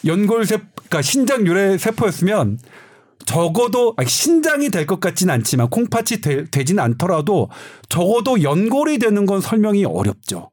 [0.06, 2.58] 연골세 그러니까 신장 유래 세포였으면
[3.26, 7.50] 적어도 아니, 신장이 될 것 같지는 않지만 콩팥이 되, 되지는 않더라도
[7.88, 10.50] 적어도 연골이 되는 건 설명이 어렵죠.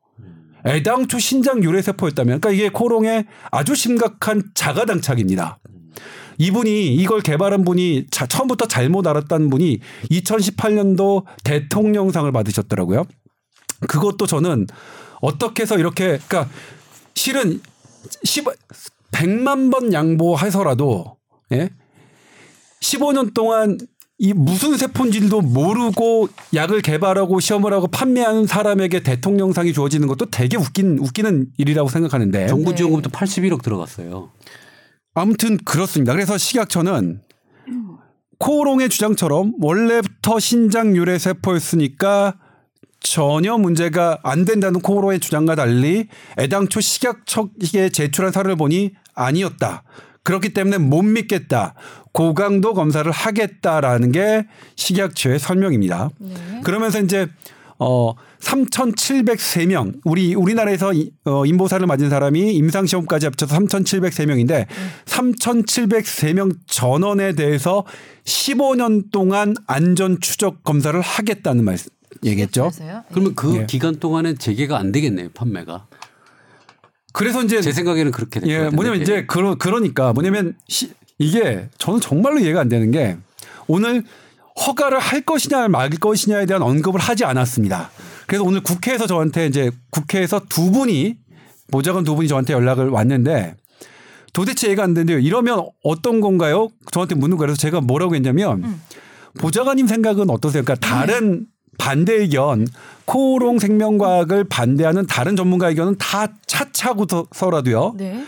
[0.66, 5.60] 애당초 신장 유래 세포였다면 그러니까 이게 코롱의 아주 심각한 자가당착입니다.
[6.38, 13.05] 이분이 이걸 개발한 분이 자, 처음부터 잘못 알았다는 분이 2018년도 대통령상을 받으셨더라고요.
[13.87, 14.66] 그것도 저는
[15.20, 16.48] 어떻게 해서 이렇게 그러니까
[17.14, 17.61] 실은
[18.22, 18.46] 10,
[19.12, 21.16] 100만 번 양보해서라도
[21.53, 21.70] 예?
[22.81, 23.79] 15년 동안
[24.20, 30.98] 이 무슨 세포인지도 모르고 약을 개발하고 시험을 하고 판매하는 사람에게 대통령상이 주어지는 것도 되게 웃긴
[30.98, 32.77] 웃기는 일이라고 생각하는데 정부 네.
[32.77, 34.31] 지원금도 81억 들어갔어요.
[35.18, 36.12] 아무튼 그렇습니다.
[36.12, 37.20] 그래서 식약처는
[38.38, 42.35] 코오롱의 주장처럼 원래부터 신장 유래 세포였으니까
[43.00, 49.83] 전혀 문제가 안 된다는 코오롱의 주장과 달리 애당초 식약처에 제출한 사료를 보니 아니었다.
[50.22, 51.74] 그렇기 때문에 못 믿겠다.
[52.12, 56.11] 고강도 검사를 하겠다라는 게 식약처의 설명입니다.
[56.18, 56.61] 네.
[56.64, 57.28] 그러면서 이제
[57.80, 64.66] 어 3,703명 우리 우리나라에서 이- 어, 인보사를 맞은 사람이 임상 시험까지 합쳐서 3,703명인데
[65.04, 67.84] 3,703명 전원에 대해서
[68.24, 71.90] 15년 동안 안전 추적 검사를 하겠다는 말씀
[72.24, 72.70] 얘기했죠.
[73.10, 73.66] 그러면 그 예.
[73.66, 75.86] 기간 동안은 재개가 안 되겠네요, 판매가.
[77.12, 78.68] 그래서 이제 제 생각에는 그렇게 될것 예.
[78.74, 83.16] 뭐냐면 이제 그러, 그러니까 뭐냐면 시, 이게 저는 정말로 이해가 안 되는 게
[83.66, 84.04] 오늘
[84.66, 87.90] 허가를 할 것이냐 말 것이냐에 대한 언급을 하지 않았습니다.
[88.26, 91.16] 그래서 오늘 국회에서 저한테 이제 국회에서 두 분이
[91.70, 93.54] 보좌관 두 분이 저한테 연락을 왔는데
[94.32, 95.18] 도대체 이해가 안 되는데요.
[95.18, 96.68] 이러면 어떤 건가요?
[96.92, 97.48] 저한테 묻는 거예요.
[97.48, 98.80] 그래서 제가 뭐라고 했냐면
[99.38, 100.62] 보좌관님 생각은 어떠세요?
[100.64, 101.46] 그러니까 다른
[101.78, 102.66] 반대 의견,
[103.04, 107.94] 코오롱 생명과학을 반대하는 다른 전문가 의견은 다 차차고서라도요.
[107.96, 108.24] 네.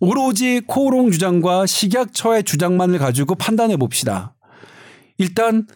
[0.00, 4.33] 오로지 코오롱 주장과 식약처의 주장만을 가지고 판단해 봅시다.
[5.18, 5.66] 일단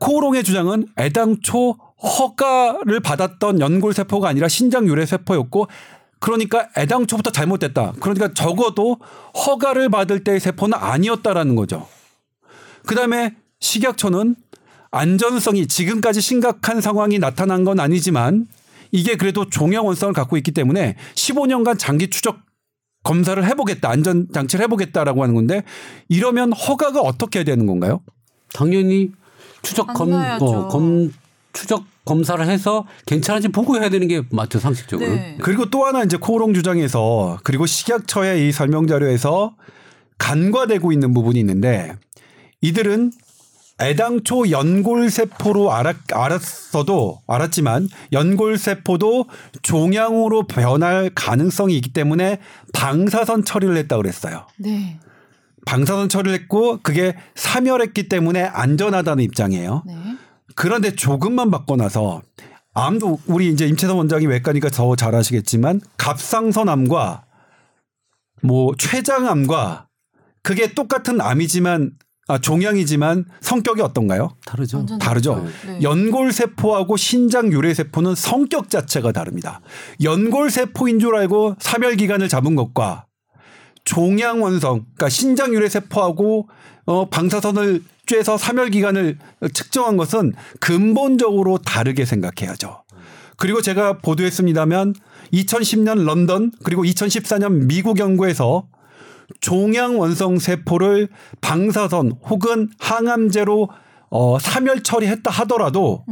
[0.00, 5.68] 코오롱의 주장은 애당초 허가를 받았던 연골 세포가 아니라 신장 유래 세포였고
[6.20, 7.92] 그러니까 애당초부터 잘못됐다.
[8.00, 8.98] 그러니까 적어도
[9.46, 11.86] 허가를 받을 때의 세포는 아니었다라는 거죠.
[12.86, 14.36] 그다음에 식약처는
[14.90, 18.46] 안전성이 지금까지 심각한 상황이 나타난 건 아니지만
[18.92, 22.38] 이게 그래도 종양원성을 갖고 있기 때문에 15년간 장기 추적
[23.02, 25.62] 검사를 해보겠다 안전 장치를 해보겠다라고 하는 건데
[26.08, 28.00] 이러면 허가가 어떻게 되는 건가요?
[28.54, 29.10] 당연히
[29.60, 30.12] 추적 안 검.
[30.14, 31.12] 어, 검
[31.52, 35.10] 추적 검사를 해서 괜찮은지 보고 해야 되는 게 맞죠 상식적으로.
[35.10, 35.38] 네.
[35.40, 39.54] 그리고 또 하나 이제 코오롱 주장에서 그리고 식약처의 이 설명 자료에서
[40.18, 41.94] 간과되고 있는 부분이 있는데
[42.60, 43.12] 이들은
[43.80, 49.26] 애당초 연골세포로 알았, 알았어도 알았지만 연골세포도
[49.62, 52.38] 종양으로 변할 가능성이 있기 때문에
[52.72, 54.46] 방사선 처리를 했다고 그랬어요.
[54.58, 54.98] 네.
[55.66, 59.82] 방사선 처리를 했고 그게 사멸했기 때문에 안전하다는 입장이에요.
[59.86, 59.94] 네.
[60.54, 62.22] 그런데 조금만 받고 나서
[62.74, 67.24] 암도 우리 이제 임채선 원장이 외과니까 더 잘 아시겠지만 갑상선암과
[68.42, 69.86] 뭐 췌장암과
[70.42, 71.92] 그게 똑같은 암이지만
[72.26, 74.30] 아 종양이지만 성격이 어떤가요?
[74.46, 74.86] 다르죠.
[74.98, 75.46] 다르죠.
[75.66, 75.82] 네.
[75.82, 79.60] 연골 세포하고 신장 유래 세포는 성격 자체가 다릅니다.
[80.02, 83.06] 연골 세포인 줄 알고 사멸 기간을 잡은 것과
[83.84, 86.48] 종양 원성, 그러니까 신장 유래 세포하고
[86.86, 89.18] 어 방사선을 쬐서 사멸 기간을
[89.52, 92.82] 측정한 것은 근본적으로 다르게 생각해야죠.
[93.36, 94.94] 그리고 제가 보도했습니다만
[95.32, 98.68] 2010년 런던 그리고 2014년 미국 연구에서
[99.40, 101.08] 종양 원성 세포를
[101.40, 103.68] 방사선 혹은 항암제로
[104.10, 106.04] 어, 사멸 처리했다 하더라도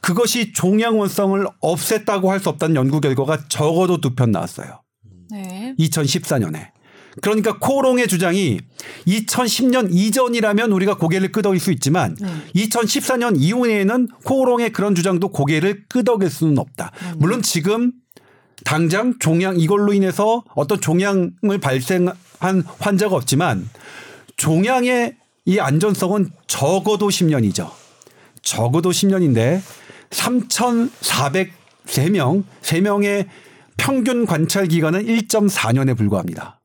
[0.00, 4.80] 그것이 종양 원성을 없앴다고 할 수 없다는 연구 결과가 적어도 두 편 나왔어요.
[5.30, 5.74] 네.
[5.78, 6.68] 2014년에.
[7.20, 8.60] 그러니까 코롱의 주장이
[9.06, 12.28] 2010년 이전이라면 우리가 고개를 끄덕일 수 있지만 네.
[12.54, 16.92] 2014년 이후에는 코롱의 그런 주장도 고개를 끄덕일 수는 없다.
[17.16, 17.92] 물론 지금
[18.64, 23.68] 당장 종양 이걸로 인해서 어떤 종양을 발생한 환자가 없지만
[24.36, 25.16] 종양의
[25.46, 27.70] 이 안전성은 적어도 10년이죠.
[28.42, 29.62] 적어도 10년인데
[30.10, 33.26] 3,403명, 3명의
[33.76, 36.59] 평균 관찰 기간은 1.4년에 불과합니다.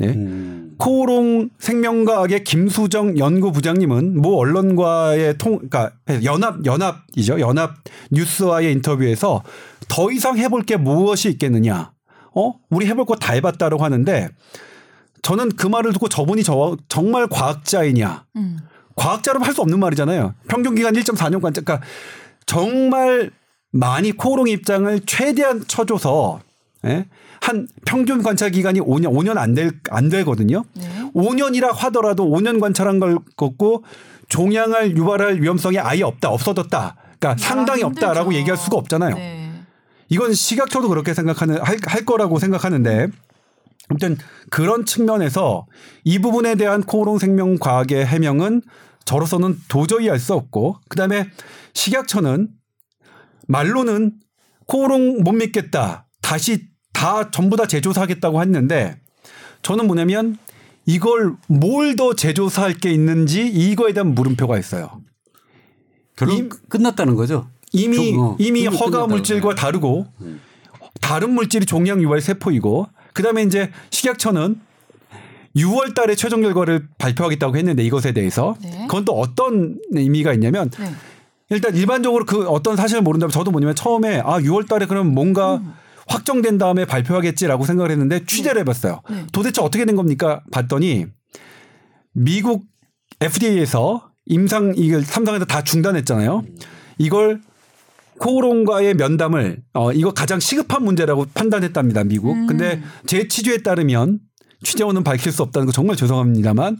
[0.00, 0.08] 네.
[0.08, 0.74] 음.
[0.78, 5.92] 코오롱 생명과학의 김수정 연구부장님은 모 언론과의 통, 그러니까
[6.24, 7.74] 연합 연합이죠 연합
[8.10, 9.42] 뉴스와의 인터뷰에서
[9.88, 11.92] 더 이상 해볼 게 무엇이 있겠느냐,
[12.34, 14.28] 어, 우리 해볼 거 다 해봤다라고 하는데
[15.22, 18.56] 저는 그 말을 듣고 저분이 저 정말 과학자이냐, 음.
[18.96, 20.34] 과학자로 할 수 없는 말이잖아요.
[20.48, 21.86] 평균 기간 1.4년 관찰, 그러니까
[22.46, 23.30] 정말
[23.70, 26.40] 많이 코오롱 입장을 최대한 쳐줘서
[26.86, 27.06] 예?
[27.40, 30.64] 한 평균 관찰 기간이 5년, 5년 안 될, 안 되거든요.
[30.74, 31.10] 네.
[31.14, 33.84] 5년이라 하더라도 5년 관찰한 걸 걷고
[34.28, 36.96] 종양을 유발할 위험성이 아예 없다, 없어졌다.
[37.18, 38.38] 그러니까 상당히 없다라고 힘들죠.
[38.38, 39.14] 얘기할 수가 없잖아요.
[39.14, 39.52] 네.
[40.08, 43.08] 이건 시각처도 그렇게 생각하는 할, 할 거라고 생각하는데
[43.88, 44.16] 아무튼
[44.50, 45.66] 그런 측면에서
[46.04, 48.62] 이 부분에 대한 코오롱 생명 과학의 해명은
[49.04, 51.28] 저로서는 도저히 할수 없고 그다음에
[51.74, 52.48] 식약처는
[53.48, 54.12] 말로는
[54.66, 56.06] 코오롱 못 믿겠다.
[56.22, 56.69] 다시
[57.00, 58.98] 다 전부 다 재조사하겠다고 했는데
[59.62, 60.36] 저는 뭐냐면
[60.84, 65.00] 이걸 뭘 더 재조사할 게 있는지 이거에 대한 물음표가 있어요.
[66.16, 67.48] 결론 이- 끝났다는 거죠.
[67.72, 69.06] 이미 종- 어, 이미 허가.
[69.06, 70.06] 물질과 다르고
[71.00, 74.60] 다른 물질이 종양 유발 세포이고 그다음에 이제 식약처는
[75.56, 78.82] 6월 달에 최종 결과를 발표하겠다고 했는데 이것에 대해서 네.
[78.88, 80.92] 그건 또 어떤 의미가 있냐면 네.
[81.48, 85.72] 일단 일반적으로 그 어떤 사실을 모른다면 저도 뭐냐면 처음에 아 6월 달에 그럼 뭔가 음.
[86.10, 89.00] 확정된 다음에 발표하겠지라고 생각을 했는데 취재를 해봤어요.
[89.08, 89.26] 네.
[89.32, 90.42] 도대체 어떻게 된 겁니까?
[90.50, 91.06] 봤더니
[92.12, 92.64] 미국
[93.20, 96.44] FDA에서 임상 이걸 삼상에서 다 중단했잖아요.
[96.98, 97.40] 이걸
[98.18, 102.34] 코오롱과의 면담을 어 이거 가장 시급한 문제라고 판단했답니다 미국.
[102.34, 102.46] 음.
[102.46, 104.18] 근데 제 취재에 따르면
[104.62, 106.78] 취재원은 밝힐 수 없다는 거 정말 죄송합니다만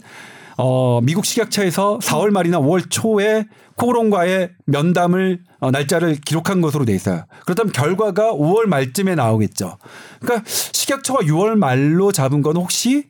[0.63, 3.45] 어 미국 식약처에서 4월 말이나 5월 초에
[3.77, 7.25] 코오롱과의 면담을 어, 날짜를 기록한 것으로 돼 있어요.
[7.45, 9.77] 그렇다면 결과가 5월 말쯤에 나오겠죠.
[10.19, 13.09] 그러니까 식약처가 6월 말로 잡은 건 혹시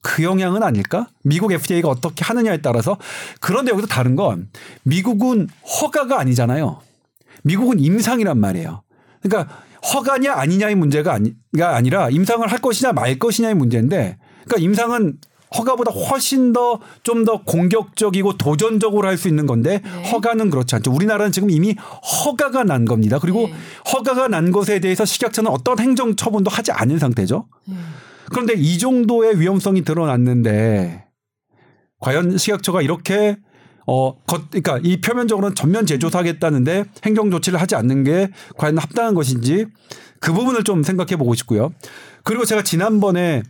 [0.00, 1.08] 그 영향은 아닐까?
[1.24, 2.98] 미국 FDA가 어떻게 하느냐에 따라서
[3.40, 4.48] 그런데 여기서 다른 건
[4.84, 5.48] 미국은
[5.80, 6.80] 허가가 아니잖아요.
[7.42, 8.82] 미국은 임상이란 말이에요.
[9.22, 9.52] 그러니까
[9.92, 15.18] 허가냐 아니냐의 문제가 아니 가 아니라 임상을 할 것이냐 말 것이냐의 문제인데 그러니까 임상은
[15.56, 20.10] 허가보다 훨씬 더 좀 더 공격적이고 도전적으로 할 수 있는 건데 네.
[20.10, 20.90] 허가는 그렇지 않죠.
[20.92, 21.74] 우리나라는 지금 이미
[22.24, 23.18] 허가가 난 겁니다.
[23.20, 23.54] 그리고 네.
[23.92, 27.46] 허가가 난 것에 대해서 식약처는 어떤 행정 처분도 하지 않은 상태죠.
[27.66, 27.76] 네.
[28.30, 31.04] 그런데 이 정도의 위험성이 드러났는데
[32.00, 33.36] 과연 식약처가 이렇게
[33.86, 39.66] 어, 겉, 그러니까 이 표면적으로는 전면 재조사하겠다는데 행정 조치를 하지 않는 게 과연 합당한 것인지
[40.20, 41.72] 그 부분을 좀 생각해 보고 싶고요.
[42.24, 43.42] 그리고 제가 지난번에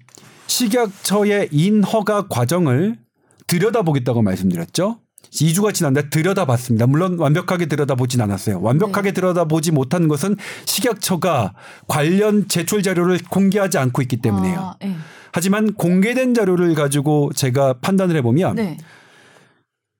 [0.46, 2.98] 식약처의 인허가 과정을
[3.46, 4.98] 들여다보겠다고 말씀드렸죠.
[5.30, 6.86] 2주가 지났는데 들여다봤습니다.
[6.86, 8.60] 물론 완벽하게 들여다보진 않았어요.
[8.60, 10.36] 완벽하게 들여다보지 못한 것은
[10.66, 11.54] 식약처가
[11.86, 14.58] 관련 제출 자료를 공개하지 않고 있기 때문에요.
[14.58, 14.94] 아, 네.
[15.32, 18.76] 하지만 공개된 자료를 가지고 제가 판단을 해보면 네.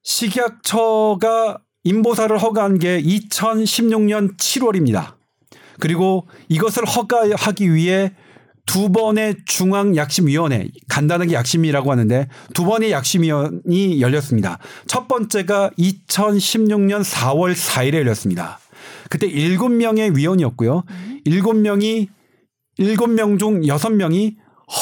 [0.03, 5.15] 식약처가 인보사를 허가한 게 2016년 7월입니다.
[5.79, 8.13] 그리고 이것을 허가하기 위해
[8.65, 14.57] 두 번의 중앙 약심위원회, 간단하게 약심이라고 하는데 두 번의 약심위원이 열렸습니다.
[14.87, 18.59] 첫 번째가 2016년 4월 4일에 열렸습니다.
[19.09, 20.83] 그때 7명의 위원이었고요.
[21.27, 22.07] 7명이
[22.79, 24.35] 7명 중 6명이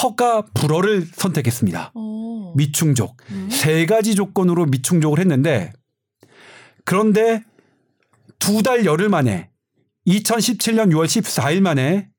[0.03, 1.91] 허가 불허를 선택했습니다.
[1.95, 2.53] 오.
[2.55, 3.17] 미충족.
[3.49, 5.73] 세 가지 조건으로 미충족을 했는데
[6.85, 7.43] 그런데
[8.39, 9.49] 두 달 열흘 만에
[10.07, 12.09] 2017년 6월 14일 만에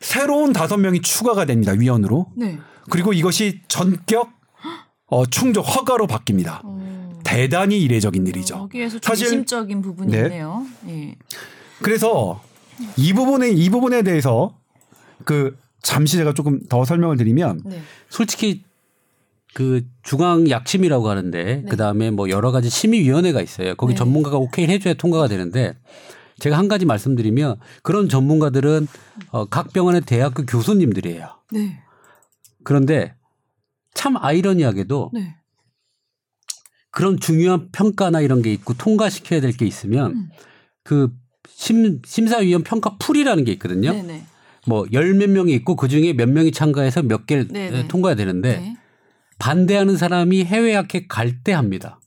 [0.00, 1.72] 새로운 다섯 명이 추가가 됩니다.
[1.72, 2.26] 위원으로.
[2.36, 2.58] 네.
[2.90, 4.30] 그리고 이것이 전격
[5.06, 6.64] 어, 충족 허가로 바뀝니다.
[6.64, 6.78] 오.
[7.24, 8.56] 대단히 이례적인 일이죠.
[8.62, 10.22] 여기에서 사실- 중심적인 부분이 네.
[10.22, 10.66] 있네요.
[10.88, 11.16] 예.
[11.82, 12.42] 그래서
[12.96, 14.56] 이 부분에 이 부분에 대해서
[15.24, 17.82] 그 잠시 제가 조금 더 설명을 드리면 네.
[18.08, 18.64] 솔직히
[19.54, 21.64] 그 중앙 약심이라고 하는데 네.
[21.68, 23.74] 그 다음에 뭐 여러 가지 심의위원회가 있어요.
[23.74, 23.98] 거기 네.
[23.98, 25.74] 전문가가 오케이 해줘야 통과가 되는데
[26.40, 28.86] 제가 한 가지 말씀드리면 그런 전문가들은
[29.30, 31.28] 어, 각 병원의 대학교 교수님들이에요.
[31.52, 31.80] 네.
[32.64, 33.14] 그런데
[33.94, 35.34] 참 아이러니하게도 네.
[36.90, 40.28] 그런 중요한 평가나 이런 게 있고 통과시켜야 될 게 있으면 음.
[40.84, 41.12] 그
[41.48, 43.92] 심, 심사위원 평가 풀이라는 게 있거든요.
[43.92, 44.24] 네네.
[44.66, 47.88] 뭐 열 몇 명이 있고 그 중에 몇 명이 참가해서 몇 개를 네네.
[47.88, 48.76] 통과해야 되는데 네.
[49.38, 52.00] 반대하는 사람이 해외 학회 갈 때 합니다.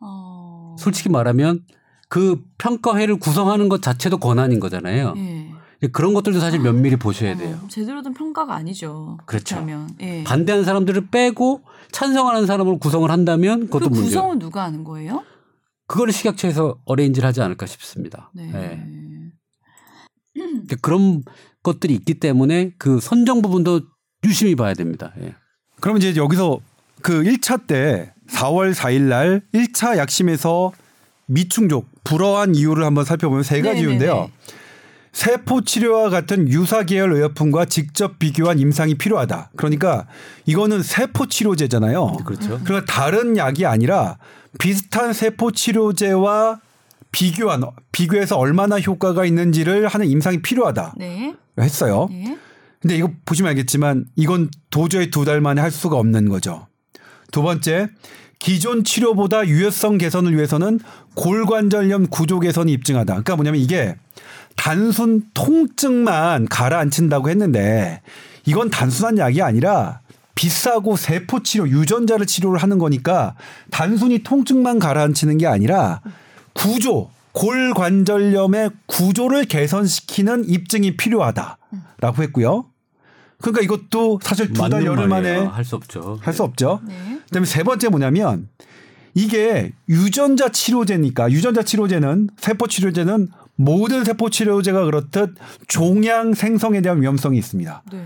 [0.00, 0.74] 어.
[0.78, 1.64] 솔직히 말하면
[2.12, 5.14] 그 평가회를 구성하는 것 자체도 권한인 거잖아요.
[5.16, 5.88] 예.
[5.92, 7.58] 그런 것들도 사실 면밀히 보셔야 돼요.
[7.64, 9.16] 어, 제대로 된 평가가 아니죠.
[9.24, 9.66] 그렇죠.
[10.02, 10.22] 예.
[10.22, 14.04] 반대하는 사람들을 빼고 찬성하는 사람으로 구성을 한다면 그 그것도 문제.
[14.08, 15.24] 구성은 누가 하는 거예요?
[15.86, 18.30] 그거를 식약처에서 어레인지를 하지 않을까 싶습니다.
[18.34, 18.50] 네.
[18.52, 18.84] 예.
[20.34, 21.22] 그러니까 그런
[21.62, 23.80] 것들이 있기 때문에 그 선정 부분도
[24.24, 25.14] 유심히 봐야 됩니다.
[25.22, 25.34] 예.
[25.80, 26.60] 그럼 이제 여기서
[27.00, 30.72] 그 1차 때 4월 4일 날 1차 약심에서
[31.24, 33.80] 미충족 불어한 이유를 한번 살펴보면 세 가지 네네네.
[33.82, 34.30] 이유인데요.
[35.12, 39.50] 세포 치료와 같은 유사 계열 의약품과 직접 비교한 임상이 필요하다.
[39.56, 40.06] 그러니까
[40.46, 42.16] 이거는 세포 치료제잖아요.
[42.24, 42.60] 그렇죠.
[42.64, 44.16] 그러니까 다른 약이 아니라
[44.58, 46.60] 비슷한 세포 치료제와
[47.10, 50.94] 비교한 비교해서 얼마나 효과가 있는지를 하는 임상이 필요하다.
[50.96, 51.34] 네.
[51.60, 52.08] 했어요.
[52.10, 52.38] 네.
[52.80, 56.66] 근데 이거 보시면 알겠지만 이건 도저히 두 달 만에 할 수가 없는 거죠.
[57.30, 57.88] 두 번째,
[58.42, 60.80] 기존 치료보다 유효성 개선을 위해서는
[61.14, 63.12] 골관절염 구조 개선이 입증하다.
[63.12, 63.94] 그러니까 뭐냐면 이게
[64.56, 68.02] 단순 통증만 가라앉힌다고 했는데
[68.44, 70.00] 이건 단순한 약이 아니라
[70.34, 73.36] 비싸고 세포 치료, 유전자를 치료를 하는 거니까
[73.70, 76.00] 단순히 통증만 가라앉히는 게 아니라
[76.52, 82.64] 구조, 골관절염의 구조를 개선시키는 입증이 필요하다라고 했고요.
[83.42, 85.36] 그러니까 이것도 사실 두 달 열흘 만에.
[85.36, 86.18] 할 수 없죠.
[86.22, 86.80] 할 수 없죠.
[86.86, 87.18] 네.
[87.24, 88.48] 그다음에 세 번째 뭐냐면
[89.14, 95.34] 이게 유전자 치료제니까 유전자 치료제는 세포 치료제는 모든 세포 치료제가 그렇듯
[95.68, 97.82] 종양 생성에 대한 위험성이 있습니다.
[97.92, 98.04] 네.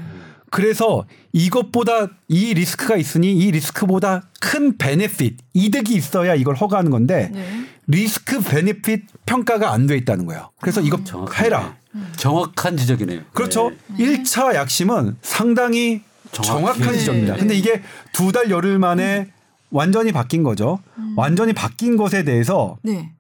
[0.57, 1.04] 그래서
[1.34, 7.66] 이것보다 이 리스크가 있으니 이 리스크보다 큰 베네핏 이득이 있어야 이걸 허가하는 건데 네.
[7.86, 10.50] 리스크 베네핏 평가가 안 돼 있다는 거예요.
[10.62, 11.44] 그래서 이거 정확하네.
[11.46, 11.76] 해라.
[12.16, 13.20] 정확한 지적이네요.
[13.34, 13.70] 그렇죠.
[13.88, 13.96] 네.
[14.04, 16.00] 일 1차 약심은 상당히
[16.32, 16.48] 정확히.
[16.80, 16.98] 정확한 네.
[17.00, 17.36] 지적입니다.
[17.36, 17.82] 근데 이게
[18.12, 19.28] 두 달 열흘 만에
[19.70, 20.78] 완전히 바뀐 거죠.
[21.16, 23.12] 완전히 바뀐 것에 대해서 네.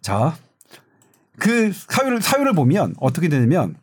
[0.00, 0.34] 자,
[1.38, 3.74] 그 사유를 사유를 보면 어떻게 되냐면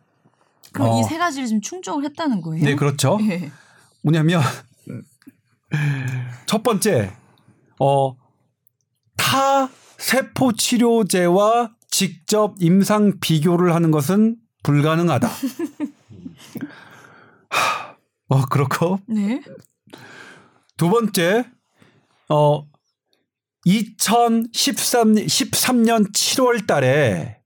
[0.78, 1.00] 그럼 어.
[1.00, 2.64] 이세 가지를 지금 충족을 했다는 거예요?
[2.64, 3.18] 네, 그렇죠.
[3.22, 3.50] 예.
[4.02, 4.40] 뭐냐면
[6.46, 7.12] 첫 번째
[7.78, 8.16] 어
[9.28, 9.68] 타
[9.98, 15.28] 세포 치료제와 직접 임상 비교를 하는 것은 불가능하다.
[17.50, 17.96] 하,
[18.28, 19.42] 어 그렇고 네.
[20.78, 21.44] 두 번째
[22.30, 22.64] 어
[23.66, 27.40] 2013 13년 7월 달에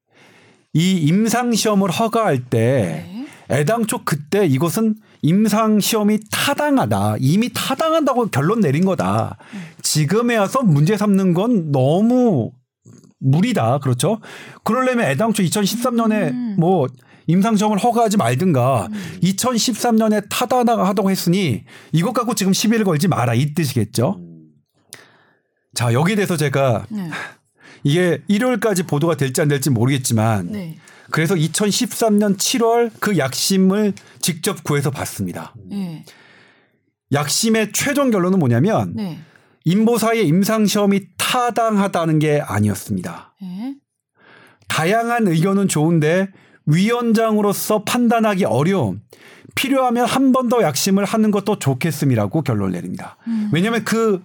[0.73, 3.22] 이 임상 시험을 허가할 때 네.
[3.53, 7.17] 애당초 그때 이것은 임상 시험이 타당하다.
[7.21, 9.37] 이미 타당한다고 결론 내린 거다.
[9.83, 12.53] 지금에 와서 문제 삼는 건 너무
[13.21, 13.79] 무리다.
[13.79, 14.19] 그렇죠?
[14.65, 16.57] 그러려면 애당초 2013년에 음.
[16.59, 16.89] 뭐
[17.27, 18.89] 임상 시험을 허가하지 말든가
[19.23, 24.21] 2013년에 타당하다고 했으니 이것 갖고 지금 시비를 걸지 마라 이 뜻이겠죠.
[25.75, 27.11] 자, 여기에 대해서 제가 네.
[27.85, 30.79] 이게 일요일까지 보도가 될지 안 될지 모르겠지만 네.
[31.13, 35.55] 그래서 2013년 7월 그 약심을 직접 구해서 봤습니다.
[35.69, 36.05] 네.
[37.13, 39.19] 약심의 최종 결론은 뭐냐면 네.
[39.65, 43.35] 인보사의 임상 시험이 타당하다는 게 아니었습니다.
[43.41, 43.75] 네.
[44.69, 46.29] 다양한 의견은 좋은데
[46.67, 49.03] 위원장으로서 판단하기 어려움.
[49.55, 53.19] 필요하면 한 번 더 약심을 하는 것도 좋겠음이라고 결론을 내립니다.
[53.53, 54.23] 왜냐하면 그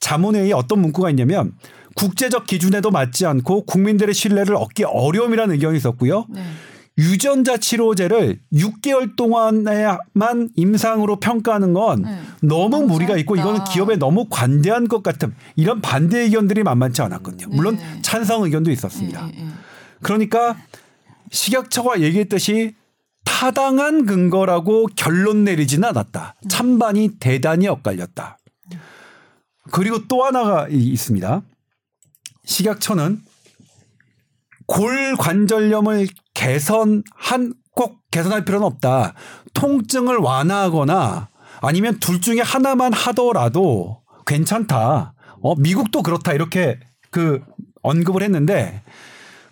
[0.00, 1.54] 자문회의에 어떤 문구가 있냐면
[1.96, 6.26] 국제적 기준에도 맞지 않고 국민들의 신뢰를 얻기 어려움이라는 의견이 있었고요.
[6.28, 6.42] 네.
[6.98, 12.20] 유전자 치료제를 6개월 동안에만 임상으로 평가하는 건 네.
[12.42, 13.36] 너무 너무 무리가 있고.
[13.36, 17.48] 이거는 기업에 너무 관대한 것 같은 이런 반대 의견들이 만만치 않았거든요.
[17.54, 18.00] 물론 네.
[18.02, 19.26] 찬성 의견도 있었습니다.
[19.26, 19.50] 네, 네, 네.
[20.02, 20.56] 그러니까
[21.30, 22.74] 식약처가 얘기했듯이
[23.24, 26.36] 타당한 근거라고 결론 내리지는 않았다.
[26.48, 28.38] 찬반이 대단히 엇갈렸다.
[29.70, 31.42] 그리고 또 하나가 이- 있습니다.
[32.46, 33.20] 식약처는
[34.66, 39.14] 골관절염을 개선한 꼭 개선할 필요는 없다.
[39.54, 41.28] 통증을 완화하거나
[41.60, 45.14] 아니면 둘 중에 하나만 하더라도 괜찮다.
[45.42, 46.32] 어, 미국도 그렇다.
[46.32, 46.78] 이렇게
[47.10, 47.40] 그
[47.82, 48.82] 언급을 했는데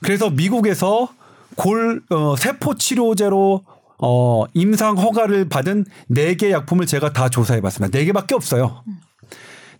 [0.02, 1.08] 그래서 미국에서
[1.56, 3.64] 골 어, 세포 치료제로
[3.98, 7.96] 어, 임상 허가를 받은 네 개 약품을 제가 다 조사해 봤습니다.
[7.96, 8.82] 네 개밖에 없어요.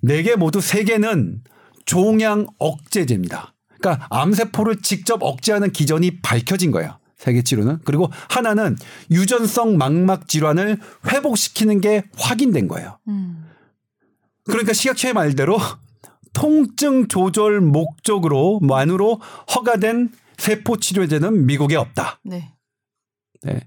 [0.00, 1.42] 네 개 모두 세 개는
[1.84, 3.54] 종양 억제제입니다.
[3.78, 6.98] 그러니까 암세포를 직접 억제하는 기전이 밝혀진 거예요.
[7.16, 7.78] 세계 치료는.
[7.84, 8.76] 그리고 하나는
[9.10, 10.78] 유전성 망막 질환을
[11.10, 12.98] 회복시키는 게 확인된 거예요.
[13.08, 13.50] 음.
[14.44, 15.58] 그러니까 식약처의 말대로
[16.34, 19.20] 통증 조절 목적으로 만으로
[19.54, 22.20] 허가된 세포 치료제는 미국에 없다.
[22.24, 22.52] 네.
[23.42, 23.60] 네.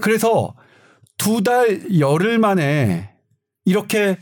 [0.00, 0.54] 그래서
[1.18, 3.10] 두 달 열흘 만에
[3.64, 4.18] 이렇게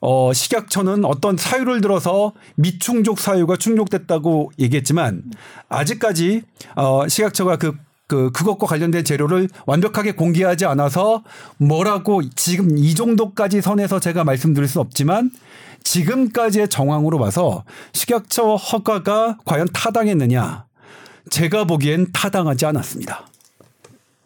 [0.00, 5.24] 어 식약처는 어떤 사유를 들어서 미충족 사유가 충족됐다고 얘기했지만
[5.68, 6.42] 아직까지
[6.76, 7.74] 어 식약처가 그,
[8.06, 11.24] 그 그것과 관련된 재료를 완벽하게 공개하지 않아서
[11.56, 15.30] 뭐라고 지금 이 정도까지 선에서 제가 말씀드릴 수 없지만
[15.82, 20.66] 지금까지의 정황으로 봐서 식약처 허가가 과연 타당했느냐
[21.30, 23.26] 제가 보기엔 타당하지 않았습니다.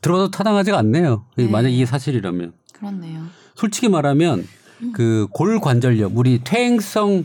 [0.01, 1.25] 들어도 타당하지가 않네요.
[1.37, 1.47] 네.
[1.49, 2.53] 만약 이게 사실이라면.
[2.73, 3.27] 그렇네요.
[3.55, 4.47] 솔직히 말하면
[4.93, 7.25] 그 골관절염 우리 퇴행성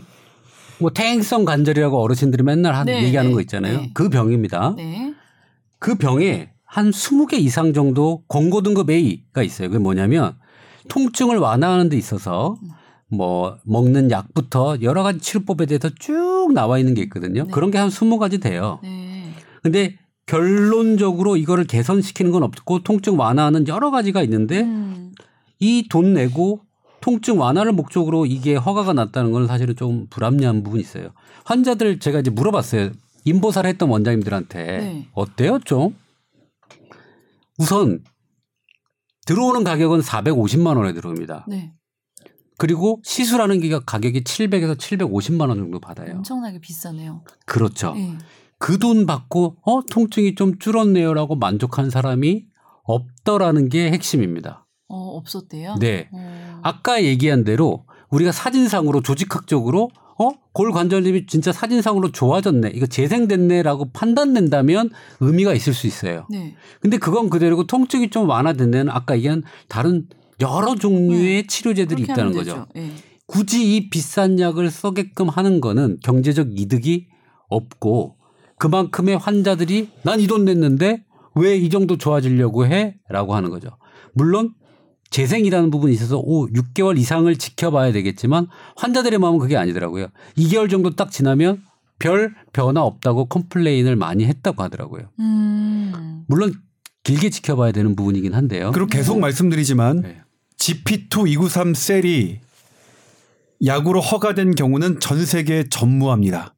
[0.78, 3.80] 뭐 퇴행성 관절이라고 어르신들이 맨날 한 네, 얘기하는 네, 거 있잖아요.
[3.80, 3.90] 네.
[3.94, 4.74] 그 병입니다.
[4.76, 5.14] 네.
[5.78, 9.68] 그 병에 한 20개 이상 정도 권고 등급 A가 있어요.
[9.68, 10.36] 그게 뭐냐면
[10.88, 12.56] 통증을 완화하는 데 있어서
[13.10, 17.44] 뭐 먹는 약부터 여러 가지 치료법에 대해서 쭉 나와 있는 게 있거든요.
[17.44, 17.50] 네.
[17.50, 18.78] 그런 게 한 20가지 돼요.
[18.82, 19.32] 네.
[19.62, 19.96] 근데
[20.26, 25.12] 결론적으로 이거를 개선시키는 건 없고 통증 완화하는 여러 가지가 있는데 음.
[25.58, 26.60] 이돈 내고
[27.00, 31.10] 통증 완화를 목적으로 이게 허가가 났다는 건 사실은 좀 불합리한 부분이 있어요.
[31.44, 32.90] 환자들 제가 이제 물어봤어요.
[33.24, 35.08] 인보사를 했던 원장님들한테 네.
[35.12, 35.96] 어때요 좀?
[37.58, 38.02] 우선
[39.26, 41.44] 들어오는 가격은 450만 원에 들어옵니다.
[41.48, 41.72] 네.
[42.56, 46.16] 그리고 시술하는 게 가격이 700에서 750만 원 정도 받아요.
[46.16, 47.22] 엄청나게 비싸네요.
[47.46, 47.94] 그렇죠.
[47.94, 48.16] 네.
[48.58, 52.46] 그돈 받고 어 통증이 좀 줄었네요라고 만족한 사람이
[52.82, 54.66] 없더라는 게 핵심입니다.
[54.88, 55.76] 어, 없었대요.
[55.80, 56.08] 네.
[56.12, 56.60] 어.
[56.62, 65.54] 아까 얘기한 대로 우리가 사진상으로 조직학적으로 어 골관절염이 진짜 사진상으로 좋아졌네 이거 재생됐네라고 판단된다면 의미가
[65.54, 66.26] 있을 수 있어요.
[66.30, 66.56] 네.
[66.80, 70.08] 근데 그건 그대로고 통증이 좀 완화된 데는 아까 얘기한 다른
[70.40, 72.66] 여러 종류의 치료제들이 그렇게 있다는 거죠.
[72.74, 72.90] 네.
[73.26, 77.06] 굳이 이 비싼 약을 써게끔 하는 거는 경제적 이득이
[77.48, 78.16] 없고
[78.58, 81.04] 그만큼의 환자들이 난 이 돈 냈는데
[81.36, 82.96] 왜 이 정도 좋아지려고 해?
[83.08, 83.68] 라고 하는 거죠.
[84.14, 84.54] 물론
[85.10, 88.46] 재생이라는 부분이 있어서 오 6개월 이상을 지켜봐야 되겠지만
[88.76, 90.08] 환자들의 마음은 그게 아니더라고요.
[90.36, 91.62] 2개월 정도 딱 지나면
[91.98, 95.08] 별 변화 없다고 컴플레인을 많이 했다고 하더라고요.
[95.18, 96.24] 음.
[96.28, 96.52] 물론
[97.04, 98.70] 길게 지켜봐야 되는 부분이긴 한데요.
[98.72, 100.20] 그리고 계속 말씀드리지만 네.
[100.58, 102.40] GP2 293 셀이
[103.64, 106.54] 약으로 허가된 경우는 전 세계에 전무합니다.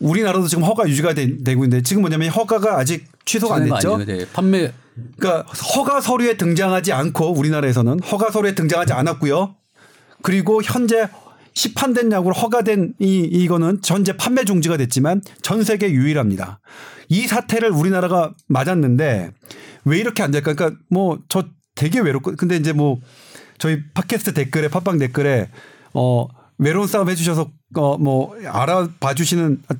[0.00, 3.98] 우리나라도 지금 허가 유지가 되, 고 있는데 지금 뭐냐면 허가가 아직 취소가 안 됐죠.
[4.04, 4.26] 네.
[4.32, 4.72] 판매
[5.18, 9.54] 그러니까 허가 서류에 등장하지 않고 우리나라에서는 허가 서류에 등장하지 않았고요.
[10.22, 11.08] 그리고 현재
[11.54, 16.60] 시판된 약으로 허가된 이 이거는 전제 판매 중지가 됐지만 전 세계 유일합니다.
[17.08, 19.30] 이 사태를 우리나라가 맞았는데
[19.84, 20.52] 왜 이렇게 안 될까?
[20.54, 21.44] 그러니까 뭐 저
[21.74, 23.00] 되게 외롭고 근데 이제 뭐
[23.58, 25.48] 저희 팟캐스트 댓글에 팟빵 댓글에
[25.94, 26.26] 어
[26.58, 29.76] 외로운 싸움 해주셔서 어 뭐 알아봐 주시는 그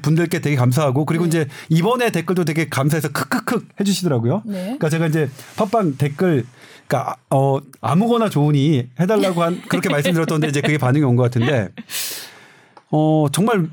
[0.00, 1.28] 분들께 되게 감사하고 그리고 네.
[1.28, 4.42] 이제 이번에 댓글도 되게 감사해서 크크크 해주시더라고요.
[4.46, 4.62] 네.
[4.64, 6.44] 그러니까 제가 이제 팟빵 댓글
[6.86, 11.68] 그러니까 어 아무거나 좋으니 해달라고 한 그렇게 말씀드렸던데 이제 그게 반응이 온 것 같은데
[12.90, 13.68] 어 정말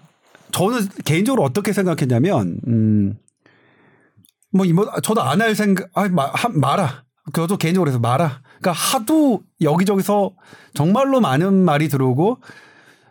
[0.52, 7.58] 저는 개인적으로 어떻게 생각했냐면 음뭐 이뭐 저도 안 할 생각 아 마, 하- 마라 저도
[7.58, 10.32] 개인적으로 해서 마라 그러니까 하도 여기저기서
[10.74, 12.40] 정말로 많은 말이 들어오고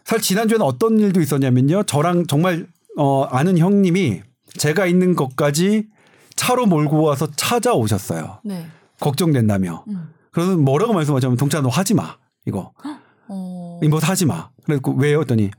[0.05, 2.67] 사실 지난주에는 어떤 일도 있었냐면요 저랑 정말
[2.97, 4.23] 어 아는 형님이
[4.59, 5.89] 제가 있는 것까지
[6.37, 8.41] 차로 몰고 와서 찾아오셨어요.
[8.45, 8.67] 네.
[9.01, 9.85] 걱정된다며.
[9.89, 10.13] 음.
[10.31, 12.17] 그래서 뭐라고 말씀하자면 동찬 너 하지 마.
[12.47, 12.73] 이거.
[13.29, 13.81] 어.
[13.83, 14.51] 이뭐 하지 마.
[14.65, 15.21] 그래서 왜요?
[15.21, 15.51] 했더니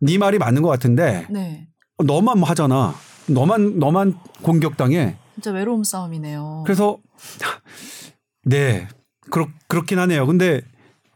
[0.00, 1.68] 네 말이 맞는 것 같은데 네.
[2.02, 2.94] 너만 뭐 하잖아.
[3.26, 5.16] 너만 너만 공격당해.
[5.34, 6.62] 진짜 외로움 싸움이네요.
[6.64, 6.98] 그래서
[8.44, 8.88] 네
[9.30, 10.26] 그렇 그렇긴 하네요.
[10.26, 10.62] 근데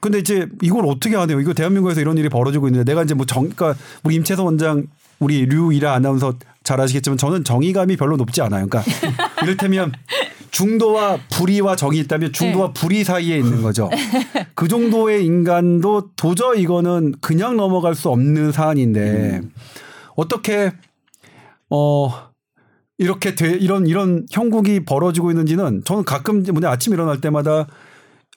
[0.05, 1.40] 근데 이제 이걸 어떻게 하네요?
[1.40, 4.86] 이거 대한민국에서 이런 일이 벌어지고 있는데 내가 이제 뭐 정, 그러니까 우리 임채선 원장,
[5.18, 8.66] 우리 류이라 아나운서 잘 아시겠지만 저는 정의감이 별로 높지 않아요.
[8.68, 8.82] 그러니까
[9.42, 9.92] 이를테면
[10.50, 12.72] 중도와 불의와 정이 있다면 중도와 네.
[12.74, 13.88] 불의 사이에 있는 거죠.
[14.55, 19.40] 그 정도의 인간도 도저히 이거는 그냥 넘어갈 수 없는 사안인데
[20.16, 20.70] 어떻게
[21.70, 22.11] 어
[22.98, 27.66] 이렇게 돼 이런 이런 형국이 벌어지고 있는지는 저는 가끔 뭐냐 아침 일어날 때마다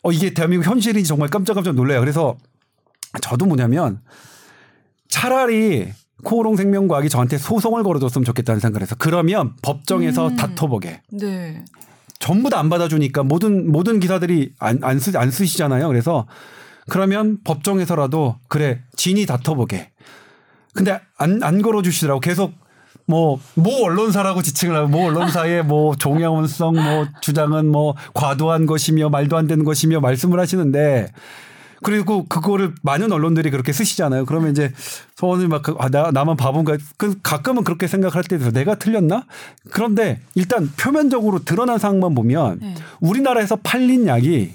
[0.08, 2.00] 어 이게 대한민국 현실인지 정말 깜짝깜짝 놀래요.
[2.00, 2.38] 그래서
[3.22, 4.00] 저도 뭐냐면
[5.10, 5.90] 차라리
[6.24, 10.36] 코오롱 생명과학이 저한테 소송을 걸어줬으면 좋겠다는 생각을 해서 그러면 법정에서 음.
[10.36, 11.64] 다퉈보게 네.
[12.20, 15.88] 전부 다 안 받아주니까 모든 모든 기사들이 안 안 쓰 안 쓰시잖아요.
[15.90, 16.26] 그래서
[16.90, 19.92] 그러면 법정에서라도 그래 진이 다퉈보게.
[20.74, 22.20] 근데 안, 안 걸어주시더라고.
[22.22, 22.54] 계속
[23.08, 29.38] 뭐, 모 언론사라고 지칭을 하고, 모 언론사의 뭐 종양원성 뭐 주장은 뭐 과도한 것이며 말도
[29.38, 31.12] 안 되는 것이며 말씀을 하시는데
[31.84, 34.26] 그리고 그거를 많은 언론들이 그렇게 쓰시잖아요.
[34.26, 34.74] 그러면 이제
[35.16, 36.78] 소원을 막, 그, 아, 나, 나만 바본가.
[36.98, 38.52] 그 가끔은 그렇게 생각할 때도 있어요.
[38.52, 39.26] 내가 틀렸나?
[39.72, 42.76] 그런데 일단 표면적으로 드러난 상황만 보면 네.
[43.00, 44.54] 우리나라에서 팔린 약이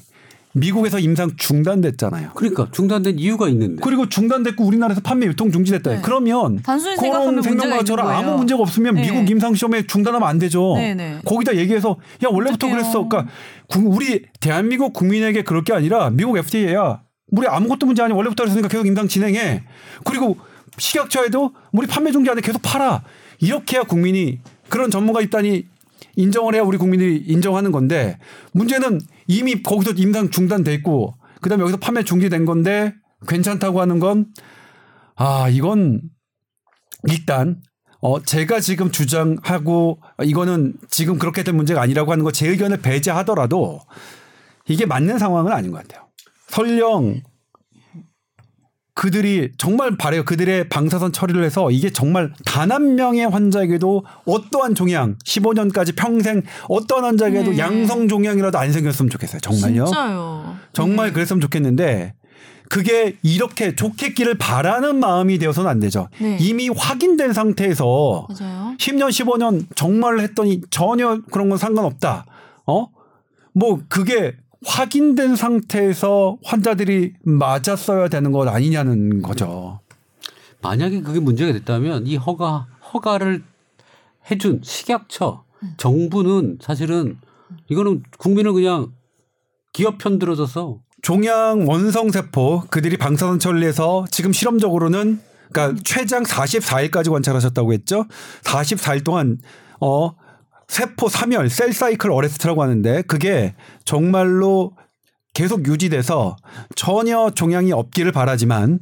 [0.55, 2.32] 미국에서 임상 중단됐잖아요.
[2.34, 3.80] 그러니까 중단된 이유가 있는데.
[3.82, 5.90] 그리고 중단됐고 우리나라에서 판매 유통 중지됐다.
[5.90, 6.00] 네.
[6.03, 8.36] 그러면 단순히 그런 생명과처럼 아무.
[8.38, 9.03] 문제가 없으면 네.
[9.03, 10.74] 미국 임상 시험에 중단하면 안 되죠.
[10.76, 11.18] 네, 네.
[11.24, 12.76] 거기다 얘기해서 야 원래부터 어떡해요.
[12.76, 13.09] 그랬어.
[13.09, 13.32] 그러니까
[13.68, 17.00] 구- 우리 대한민국 국민에게 그럴 게 아니라 미국 FDA야.
[17.30, 19.62] 우리 아무것도 문제 아니 원래부터 그랬으니까 계속 임상 진행해.
[20.05, 20.36] 그리고
[20.76, 23.03] 식약처에도 우리 판매 중지 안에 계속 팔아.
[23.40, 25.64] 이렇게 해야 국민이 그런 전문가 집단이
[26.16, 28.18] 인정을 해야 우리 국민들이 인정하는 건데
[28.53, 32.94] 문제는 이미 거기서 임상 중단돼 있고 그다음에 여기서 판매 중지된 건데
[33.28, 34.26] 괜찮다고 하는 건
[35.16, 36.02] 아, 이건
[37.08, 37.60] 일단
[38.00, 43.80] 어 제가 지금 주장하고 이거는 지금 그렇게 된 문제가 아니라고 하는 거 제 의견을 배제하더라도
[44.68, 46.08] 이게 맞는 상황은 아닌 것 같아요.
[46.48, 47.22] 설령
[49.03, 50.24] 그들이 정말 바래요.
[50.24, 57.05] 그들의 방사선 처리를 해서 이게 정말 단 한 명의 환자에게도 어떠한 종양 15년까지 평생 어떠한
[57.05, 57.59] 환자에게도 네.
[57.59, 59.40] 양성 종양이라도 안 생겼으면 좋겠어요.
[59.40, 59.86] 정말요.
[59.86, 60.57] 진짜요.
[60.72, 61.14] 정말 네.
[61.14, 62.14] 그랬으면 좋겠는데
[62.68, 66.07] 그게 이렇게 좋겠기를 바라는 마음이 되어서는 안 되죠.
[66.20, 66.38] 네.
[66.40, 68.76] 이미 확인된 상태에서 맞아요.
[68.78, 72.24] 10년, 15년 정말 했더니 전혀 그런 건 상관없다.
[72.66, 72.86] 어?
[73.53, 79.80] 뭐 그게 확인된 상태에서 환자들이 맞았어야 되는 것 아니냐는 거죠.
[80.60, 83.42] 만약에 그게 문제가 됐다면 이 허가 허가를
[84.30, 85.74] 해준 식약처 음.
[85.76, 87.18] 정부는 사실은
[87.68, 88.92] 이거는 국민을 그냥
[89.72, 97.72] 기업 편 들어줘서 종양 원성 세포 그들이 방사선 처리해서 지금 실험적으로는 그러니까 최장 44일까지 관찰하셨다고
[97.72, 98.06] 했죠.
[98.42, 99.38] 44일 동안
[99.80, 100.14] 어
[100.72, 103.54] 세포 사멸 셀 사이클 어레스트라고 하는데 그게
[103.84, 104.74] 정말로
[105.34, 106.36] 계속 유지돼서
[106.76, 108.80] 전혀 종양이 없기를 바라지만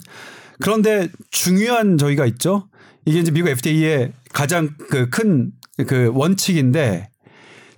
[0.61, 2.69] 그런데 중요한 저희가 있죠.
[3.07, 7.11] 이게 이제 미국 FDA의 가장 그큰그 원칙인데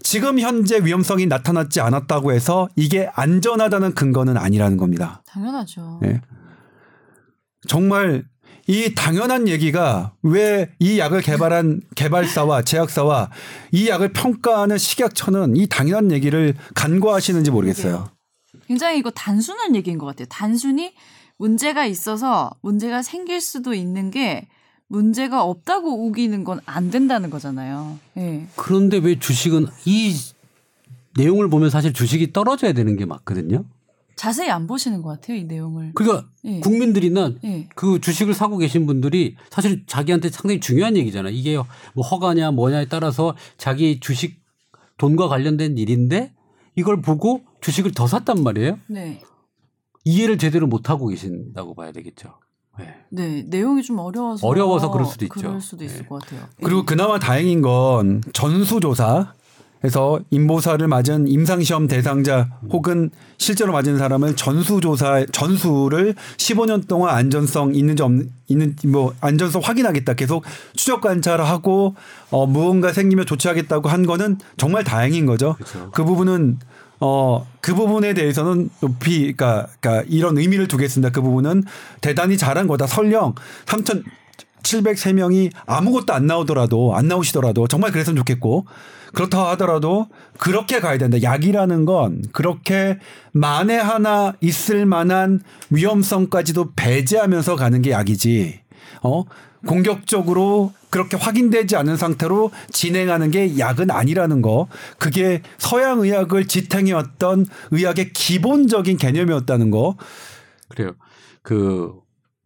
[0.03, 5.23] 지금 현재 위험성이 나타났지 않았다고 해서 이게 안전하다는 근거는 아니라는 겁니다.
[5.27, 6.01] 당연하죠.
[6.05, 6.21] 예.
[7.67, 8.25] 정말
[8.69, 13.31] 이 당연한 얘기가 왜 이 약을 개발한 개발사와 제약사와
[13.73, 18.09] 이 약을 평가하는 식약처는 이 당연한 얘기를 간과하시는지 모르겠어요.
[18.69, 20.27] 굉장히 이거 단순한 얘기인 것 같아요.
[20.31, 20.95] 단순히
[21.39, 24.47] 문제가 있어서 문제가 생길 수도 있는 게
[24.87, 27.99] 문제가 없다고 우기는 건 안 된다는 거잖아요.
[28.19, 28.47] 예.
[28.57, 30.15] 그런데 왜 주식은 이
[31.17, 33.65] 내용을 보면 사실 주식이 떨어져야 되는 게 맞거든요.
[34.23, 35.91] 자세히 안 보시는 것 같아요, 이 내용을.
[35.97, 36.61] 그러니까 예.
[36.61, 37.69] 국민들이나 예.
[37.75, 41.33] 그 주식을 사고 계신 분들이 사실 자기한테 상당히 중요한 얘기잖아 요.
[41.33, 41.57] 이게
[41.93, 44.41] 뭐 허가냐 뭐냐에 따라서 자기 주식
[44.97, 46.33] 돈과 관련된 일인데
[46.77, 48.79] 이걸 보고 주식을 더 샀단 말이에요.
[48.87, 49.21] 네.
[50.05, 52.35] 이해를 제대로 못 하고 계신다고 봐야 되겠죠.
[52.79, 52.95] 네.
[53.11, 55.35] 네, 내용이 좀 어려워서 어려워서 그럴 수도 있죠.
[55.35, 56.07] 그럴 수도 있을 네.
[56.07, 56.43] 것 같아요.
[56.43, 56.63] 예.
[56.63, 59.35] 그리고 그나마 다행인 건 전수조사
[59.85, 68.03] 에서 임보사를 맞은 임상시험 대상자 혹은 실제로 맞은 사람을 전수조사 전수를 15년 동안 안전성 있는지
[68.03, 68.13] 없
[68.47, 70.45] 있는 뭐 안전성 확인하겠다 계속
[70.77, 71.97] 추적 관찰하고
[72.31, 75.55] 어 무언가 생기면 조치하겠다고 한 거는 정말 다행인 거죠.
[75.55, 75.91] 그렇죠.
[75.91, 76.59] 그 부분은
[77.05, 81.11] 어, 그 부분에 대해서는 높이, 그러니까, 그러니까 이런 의미를 두겠습니다.
[81.11, 81.65] 그 부분은
[82.01, 82.87] 대단히 잘한 거다.
[82.87, 83.35] 설령
[83.67, 88.67] 3,703명이 아무것도 안 나오더라도, 안 나오시더라도 정말 그랬으면 좋겠고,
[89.13, 90.09] 그렇다고 하더라도
[90.39, 91.23] 그렇게 가야 된다.
[91.23, 92.99] 약이라는 건 그렇게
[93.33, 95.41] 만에 하나 있을 만한
[95.71, 98.61] 위험성까지도 배제하면서 가는 게 약이지.
[99.03, 99.25] 어?
[99.67, 104.67] 공격적으로 그렇게 확인되지 않은 상태로 진행하는 게 약은 아니라는 거.
[104.99, 109.97] 그게 서양 의학을 지탱해왔던 의학의 기본적인 개념이었다는 거.
[110.69, 110.93] 그래요.
[111.43, 111.95] 그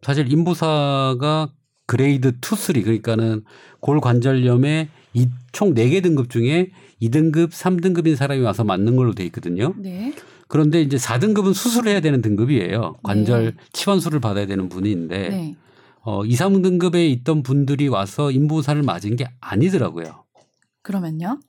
[0.01, 1.49] 사실 인보사가
[1.87, 3.43] 그레이드 2, 3 그러니까는
[3.79, 9.73] 골관절염의 이총 4개 등급 중에 2등급, 3등급인 사람이 와서 맞는 걸로 돼 있거든요.
[9.77, 10.13] 네.
[10.47, 12.95] 그런데 이제 4등급은 수술을 해야 되는 등급이에요.
[13.03, 13.51] 관절 네.
[13.73, 15.55] 치환술을 받아야 되는 분인데 네.
[16.01, 20.23] 어, 2, 3등급에 있던 분들이 와서 인보사를 맞은 게 아니더라고요.
[20.81, 21.39] 그러면요?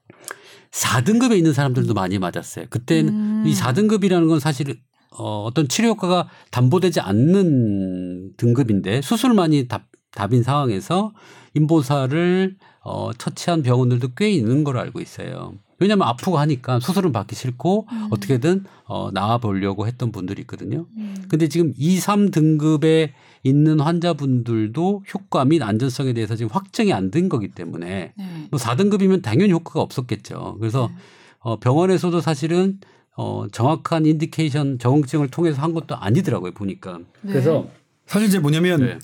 [0.73, 2.67] 4등급에 있는 사람들도 많이 맞았어요.
[2.69, 3.45] 그때는 음.
[3.47, 4.81] 이 4등급이라는 건 사실
[5.11, 11.13] 어, 어떤 치료 효과가 담보되지 않는 등급인데 수술만이 답, 답인 상황에서
[11.55, 12.57] 인보사를
[12.89, 15.55] 어, 처치한 병원들도 꽤 있는 걸로 알고 있어요.
[15.79, 20.87] 왜냐하면 아프고 하니까 수술은 받기 싫고 어떻게든 어, 나아 보려고 했던 분들이 있거든요.
[21.29, 23.11] 근데 지금 2, 3등급에
[23.45, 28.49] 있는 환자분들도 효과 및 안전성에 대해서 지금 확정이 안 된 거기 때문에 네.
[28.51, 30.57] 뭐 4등급이면 당연히 효과가 없었겠죠.
[30.59, 30.91] 그래서
[31.39, 32.81] 어, 병원에서도 사실은
[33.17, 36.99] 어, 정확한 indication 적응증을 통해서 한 것도 아니더라고요 보니까.
[37.23, 37.33] 네.
[37.33, 37.69] 그래서
[38.07, 38.99] 사실 이제 뭐냐면 네.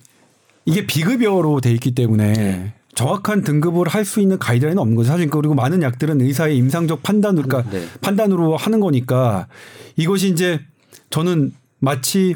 [0.64, 5.08] 이게 비급여로 돼 있기 때문에 정확한 등급을 할 수 있는 가이드라인은 없는 거죠.
[5.08, 7.86] 사실 그리고 많은 약들은 의사의 임상적 판단, 그러니까 네.
[8.00, 9.46] 판단으로 하는 거니까
[9.96, 10.60] 이것이 이제
[11.10, 12.34] 저는 마치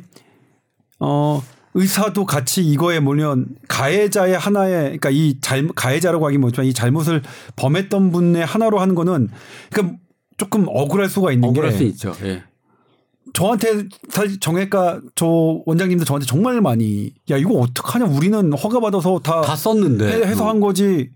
[1.00, 1.42] 어
[1.74, 7.22] 의사도 같이 이거에 몰면 가해자의 하나의 그러니까 이 잘 가해자라고 하긴 뭐지만 이 잘못을
[7.56, 9.28] 범했던 분의 하나로 하는 거는
[9.70, 9.96] 그러니까
[10.38, 12.14] 조금 억울할 수가 있는 억울할 게수 있죠.
[12.24, 12.42] 예.
[13.32, 15.26] 저한테 사실 정외과 저
[15.66, 20.44] 원장님도 저한테 정말 많이 야 이거 어떡하냐 우리는 허가 받아서 다, 다 썼는데 해- 해서
[20.44, 20.48] 어.
[20.48, 21.10] 한 거지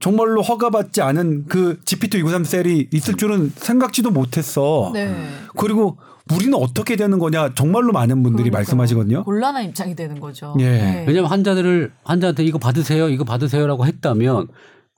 [0.00, 4.90] 정말로 허가 받지 않은 그 GPT-293 셀이 있을 줄은 생각지도 못했어.
[4.94, 5.28] 네.
[5.56, 5.98] 그리고
[6.34, 8.58] 우리는 어떻게 되는 거냐 정말로 많은 분들이 그러니까요.
[8.58, 9.24] 말씀하시거든요.
[9.24, 10.54] 곤란한 입장이 되는 거죠.
[10.60, 10.64] 예.
[10.70, 11.04] 네.
[11.08, 14.48] 왜냐하면 환자들을 환자한테 이거 받으세요, 이거 받으세요라고 했다면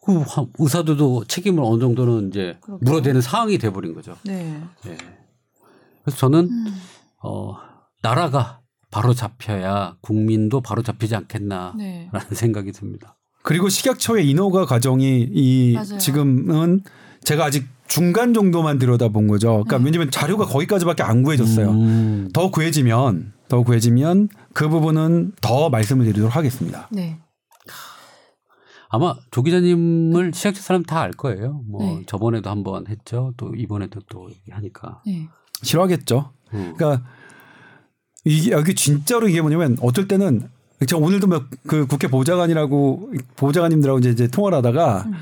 [0.04, 2.80] 그 화- 의사들도 책임을 어느 정도는 이제 그렇죠.
[2.84, 4.16] 물어대는 상황이 돼버린 거죠.
[4.24, 4.60] 네.
[4.86, 4.96] 예.
[6.02, 6.66] 그래서 저는 음.
[7.22, 7.54] 어
[8.02, 12.10] 나라가 바로 잡혀야 국민도 바로 잡히지 않겠나라는 네.
[12.32, 13.16] 생각이 듭니다.
[13.42, 15.98] 그리고 식약처의 인허가 과정이 이 맞아요.
[15.98, 16.82] 지금은
[17.24, 19.48] 제가 아직 중간 정도만 들여다본 거죠.
[19.64, 19.84] 그러니까 네.
[19.84, 21.70] 왜냐면 자료가 거기까지밖에 안 구해졌어요.
[21.70, 22.28] 음.
[22.32, 26.88] 더 구해지면 더 구해지면 그 부분은 더 말씀을 드리도록 하겠습니다.
[26.92, 27.18] 네.
[28.88, 31.62] 아마 조 기자님을 시작자 사람 다 알 거예요.
[31.68, 32.02] 뭐 네.
[32.06, 33.32] 저번에도 한번 했죠.
[33.36, 35.02] 또 이번에도 또 하니까.
[35.06, 35.28] 네.
[35.62, 36.30] 싫어하겠죠.
[36.54, 36.74] 음.
[36.76, 37.02] 그러니까
[38.24, 40.48] 이게 여기 진짜로 이게 뭐냐면 어떨 때는
[40.86, 45.12] 제가 오늘도 뭐그 국회 보좌관이라고 보좌관님들하고 이제, 이제 통화를 하다가 음.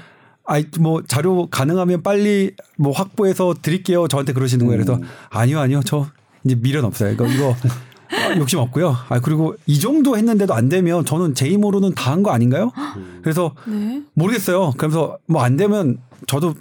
[0.45, 4.09] 아이 뭐 자료 가능하면 빨리 뭐 확보해서 드릴게요.
[4.09, 4.83] 저한테 그러시는 거예요.
[4.83, 5.09] 그래서 음.
[5.31, 6.07] 아니요 아니요 저
[6.45, 7.13] 이제 미련 없어요.
[7.13, 7.55] 이거 이거
[8.11, 8.97] 아, 욕심 없고요.
[9.11, 12.73] 아 그리고 이 정도 했는데도 안 되면 저는 제 힘으로는 다 한 거 아닌가요?
[12.97, 13.19] 음.
[13.23, 14.03] 그래서 네.
[14.15, 14.73] 모르겠어요.
[14.79, 16.55] 그래서 뭐 안 되면 저도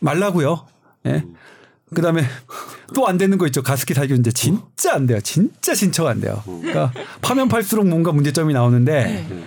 [0.00, 0.66] 말라고요.
[1.06, 1.24] 예.
[1.94, 2.24] 그다음에
[2.94, 3.62] 또 안 되는 거 있죠.
[3.62, 5.20] 가습기 살균제 진짜 안 돼요.
[5.20, 6.42] 진짜 신청 안 돼요.
[6.44, 9.44] 그러니까 파면 팔수록 뭔가 문제점이 나오는데 네.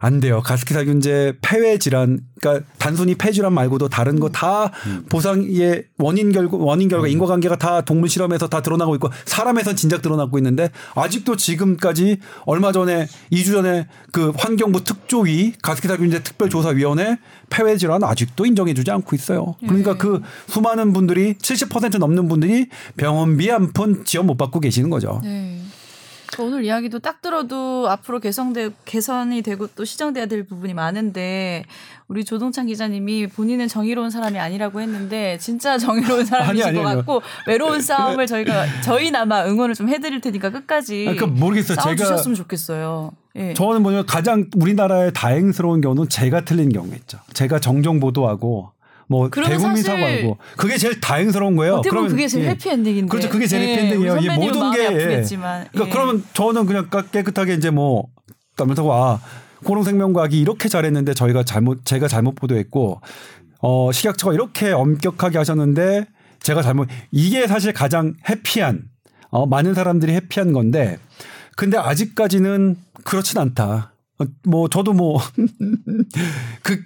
[0.00, 0.42] 안 돼요.
[0.42, 4.70] 가습기 살균제 폐회 질환 그러니까 단순히 폐 질환 말고도 다른 거다
[5.08, 10.38] 보상의 원인 결과 원인 결과 인과관계가 다 동물 실험에서 다 드러나고 있고 사람에선 진작 드러나고
[10.38, 17.18] 있는데 아직도 지금까지 얼마 전에 2주 전에 그 환경부 특조위 가습기 살균제 특별조사위원회
[17.50, 19.56] 폐회 질환 아직도 인정해주지 않고 있어요.
[19.60, 19.98] 그러니까 네.
[19.98, 25.20] 그 수많은 분들이 70% 넘는 분들이 병원비 한 푼 지원 못 받고 계시는 거죠.
[25.22, 25.60] 네.
[26.38, 31.64] 오늘 이야기도 딱 들어도 앞으로 개성돼 개선이 되고 또 시정돼야 될 부분이 많은데
[32.06, 36.82] 우리 조동찬 기자님이 본인은 정의로운 사람이 아니라고 했는데 진짜 정의로운 사람이신 아니, 것.
[36.82, 41.76] 같고 외로운 싸움을 저희가 저희나마 응원을 좀 해드릴 테니까 끝까지 그러니까 모르겠어요.
[41.76, 43.12] 제가 싸워주셨으면 좋겠어요.
[43.36, 43.54] 예.
[43.54, 47.18] 저는 뭐냐면 가장 우리나라의 다행스러운 경우는 제가 틀린 경우겠죠.
[47.34, 48.72] 제가 정정 보도하고
[49.08, 51.76] 뭐 대국민 사실 사과하고 그게 제일 다행스러운 거예요.
[51.76, 52.50] 어떻게 보면 그게 제일 예.
[52.50, 53.08] 해피엔딩인데.
[53.08, 53.28] 그렇죠.
[53.30, 54.16] 그게 제일 예, 해피엔딩이에요.
[54.18, 55.66] 이 모든 게 아프겠지만.
[55.72, 55.90] 그러니까 예.
[55.92, 58.04] 그러면 저는 그냥 깨- 깨끗하게 이제 뭐
[58.56, 59.20] 따면서 와
[59.64, 63.00] 고롱생명과학이 이렇게 잘했는데 저희가 잘못 제가 잘못 보도했고
[63.60, 66.06] 어 식약처가 이렇게 엄격하게 하셨는데
[66.42, 68.82] 제가 잘못 이게 사실 가장 해피한
[69.30, 70.98] 어 많은 사람들이 해피한 건데
[71.56, 73.92] 근데 아직까지는 그렇진 않다.
[74.20, 75.20] 어, 뭐 저도 뭐
[76.62, 76.80] 그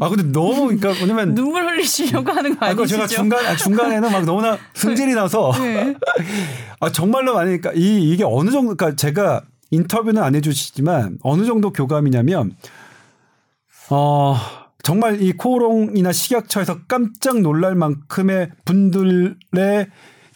[0.00, 2.96] 아 근데 너무 그러니까 뭐냐면 눈물 흘리시려고 하는 거 아, 그 아니시죠?
[2.96, 5.94] 제가 중간 아, 중간에는 막 너무나 승질이 나서 네.
[6.80, 12.52] 아 정말로 많으니까 이 이게 어느 정도 그러니까 제가 인터뷰는 안 해주시지만 어느 정도 교감이냐면
[13.90, 14.36] 어
[14.82, 19.86] 정말 이 코롱이나 식약처에서 깜짝 놀랄 만큼의 분들의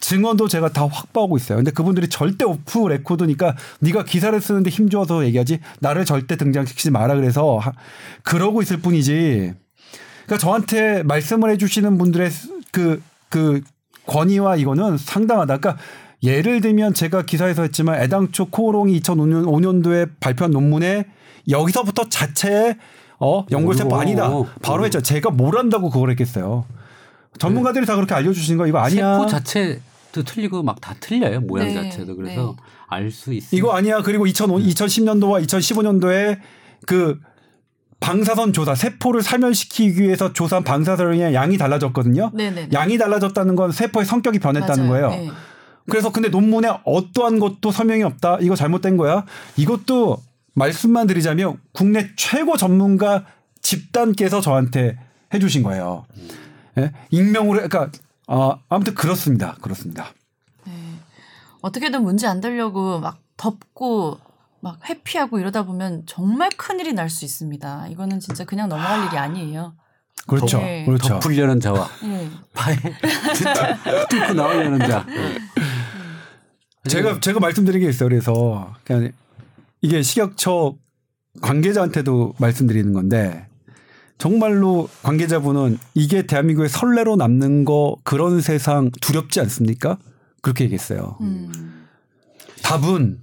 [0.01, 1.57] 증언도 제가 다 확보하고 있어요.
[1.59, 7.59] 근데 그분들이 절대 오프 레코드니까 네가 기사를 쓰는데 힘줘서 얘기하지 나를 절대 등장시키지 마라 그래서
[7.59, 7.73] 하-
[8.23, 9.53] 그러고 있을 뿐이지.
[10.27, 12.31] 그러니까 저한테 말씀을 해주시는 분들의
[12.71, 13.61] 그, 그
[14.07, 15.59] 권위와 이거는 상당하다.
[15.59, 15.83] 그러니까
[16.23, 21.07] 예를 들면 제가 기사에서 했지만 애당초 코오롱이 2005년 5년도에 발표한 논문에
[21.49, 22.77] 여기서부터 자체의
[23.21, 24.29] 어 연골세포 오, 아니다.
[24.29, 24.47] 오.
[24.63, 25.01] 바로 했죠.
[25.01, 26.67] 제가 뭘 한다고 그걸 했겠어요.
[27.39, 29.15] 전문가들이 다 그렇게 알려주신 거 이거 아니야.
[29.19, 32.63] 세포 자체도 틀리고 막 다 틀려요 모양 네, 자체도 그래서 네.
[32.89, 33.57] 알수 있어요.
[33.59, 34.03] 이거 아니야.
[34.03, 36.39] 그리고 2005, 2010년도와 2015년도에
[36.87, 37.19] 그
[38.01, 42.31] 방사선 조사, 세포를 사멸시키기 위해서 조사한 방사선의 양이 달라졌거든요.
[42.33, 42.69] 네네.
[42.73, 45.09] 양이 달라졌다는 건 세포의 성격이 변했다는 맞아요.
[45.09, 45.11] 거예요.
[45.11, 45.31] 네.
[45.91, 48.39] 그래서 근데 논문에 어떠한 것도 설명이 없다.
[48.41, 49.25] 이거 잘못된 거야.
[49.57, 50.19] 이것도
[50.55, 53.25] 말씀만 드리자면 국내 최고 전문가
[53.63, 54.97] 집단께서 저한테
[55.35, 56.05] 해주신 거예요.
[56.79, 56.93] 예?
[57.11, 57.91] 익명으로 그러니까
[58.27, 59.57] 아, 아무튼 그렇습니다.
[59.61, 60.13] 그렇습니다.
[60.65, 60.73] 네.
[61.61, 64.19] 어떻게든 문제 안 되려고 막 덮고
[64.61, 67.89] 막 회피하고 이러다 보면 정말 큰 일이 날 수 있습니다.
[67.89, 69.75] 이거는 진짜 그냥 넘어갈 일이 아니에요.
[70.27, 70.59] 그렇죠.
[70.59, 70.85] 네.
[70.85, 71.21] 그렇죠.
[71.21, 72.29] 덮으려는 자와 네.
[72.53, 72.77] 파에
[73.35, 75.07] 진짜 뚫고 나오려는 자.
[76.89, 78.09] 제가 제가 말씀드린 게 있어요.
[78.09, 79.13] 그래서 그냥
[79.81, 80.75] 이게 식약처
[81.41, 83.47] 관계자한테도 말씀드리는 건데
[84.19, 89.99] 정말로 관계자분은 이게 대한민국의 선례로 남는 거 그런 세상 두렵지 않습니까?
[90.43, 91.17] 그렇게 얘기했어요.
[91.21, 91.87] 음,
[92.63, 93.21] 답은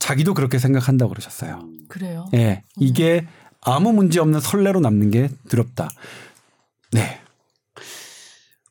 [0.00, 1.68] 자기도 그렇게 생각한다고 그러셨어요.
[1.88, 2.26] 그래요.
[2.34, 2.64] 예.
[2.76, 3.26] 이게
[3.60, 5.90] 아무 문제 없는 선례로 남는 게 두렵다.
[6.92, 7.20] 네.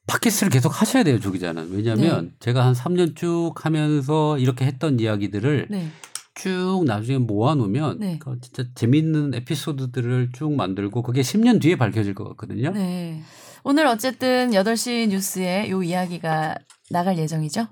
[0.07, 1.69] 팟캐스트를 계속 하셔야 돼요, 조 기자는.
[1.71, 5.91] 왜냐하면 제가 한 3년 쭉 하면서 이렇게 했던 이야기들을 네.
[6.37, 8.19] 쭉 나중에 모아놓으면 네.
[8.19, 12.71] 그 진짜 재밌는 에피소드들을 쭉 만들고 그게 10년 뒤에 밝혀질 것 같거든요.
[12.71, 13.21] 네.
[13.63, 16.55] 오늘 어쨌든 8시 뉴스에 요 이야기가
[16.89, 17.67] 나갈 예정이죠?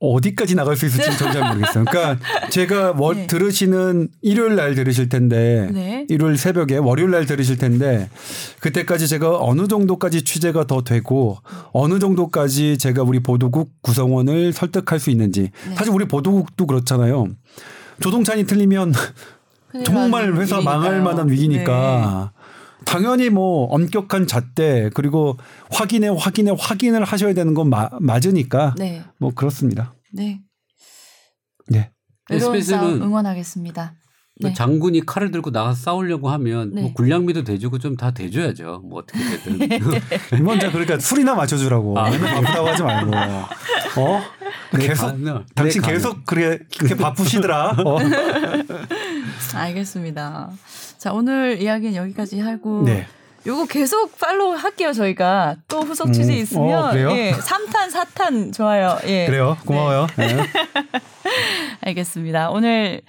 [0.00, 1.84] 어디까지 나갈 수 있을지 는잘 모르겠어요.
[1.84, 3.26] 그러니까 제가 월 네.
[3.26, 6.06] 들으시는 일요일 날 들으실 텐데 네.
[6.08, 8.08] 일요일 새벽에 월요일 날 들으실 텐데
[8.60, 11.38] 그때까지 제가 어느 정도까지 취재가 더 되고
[11.72, 15.74] 어느 정도까지 제가 우리 보도국 구성원을 설득할 수 있는지 네.
[15.74, 17.28] 사실 우리 보도국도 그렇잖아요.
[18.00, 18.94] 조동찬이 틀리면
[19.84, 20.60] 정말 회사.
[20.60, 22.30] 망할 만한 위기니까
[22.84, 25.36] 당연히 뭐 엄격한 잣대 그리고
[25.70, 29.02] 확인해 확인해 확인을 하셔야 되는 건 마- 맞으니까 네.
[29.18, 29.94] 뭐 그렇습니다.
[30.12, 30.40] 네.
[31.68, 31.90] 네.
[32.30, 33.94] 외로운 SBS는 응원하겠습니다.
[34.40, 34.54] 네.
[34.54, 36.82] 장군이 칼을 들고 나가서 싸우려고 하면 네.
[36.82, 38.82] 뭐 군량미도 대주고 좀 다 대줘야죠.
[38.88, 40.44] 뭐 어떻게 되든.
[40.44, 42.08] 먼저 그러니까 술이나 맞춰주라고 아.
[42.08, 44.20] 맨날 바쁘다고 하지 말고 어
[44.78, 47.98] 계속 가면, 당신 내 계속 그래 그렇게 바쁘시더라 어.
[49.54, 50.50] 알겠습니다.
[50.98, 53.06] 자, 오늘 이야기는 여기까지 하고 네
[53.46, 55.56] 요거 계속 팔로우 할게요, 저희가.
[55.68, 57.10] 또 후속 취재 음, 있으면 어, 그래요?
[57.12, 58.98] 예, 3탄, 4탄 좋아요.
[59.06, 59.26] 예.
[59.26, 60.36] 그래요 고마워요 네.
[61.80, 62.50] 알겠습니다.
[62.50, 63.00] 오늘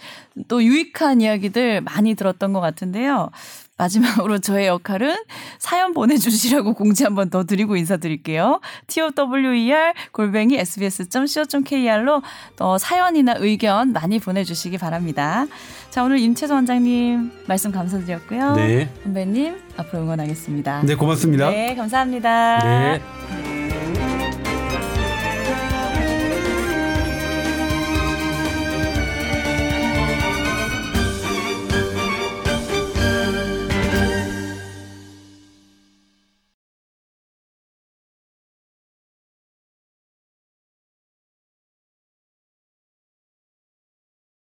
[0.47, 3.31] 또 유익한 이야기들 많이 들었던 것 같은데요.
[3.79, 5.15] 마지막으로 저의 역할은
[5.57, 8.59] 사연 보내주시라고 공지 한 번 더 드리고 인사드릴게요.
[8.87, 12.21] tower 골뱅이 sbs.co.kr로
[12.55, 15.45] 또 사연이나 의견 많이 보내주시기 바랍니다.
[15.89, 18.55] 자 오늘 임채선 원장님 말씀 감사드렸고요.
[18.55, 18.89] 네.
[19.03, 20.83] 선배님 앞으로 응원하겠습니다.
[20.83, 21.49] 네 고맙습니다.
[21.49, 22.59] 네 감사합니다.
[22.63, 23.68] 네.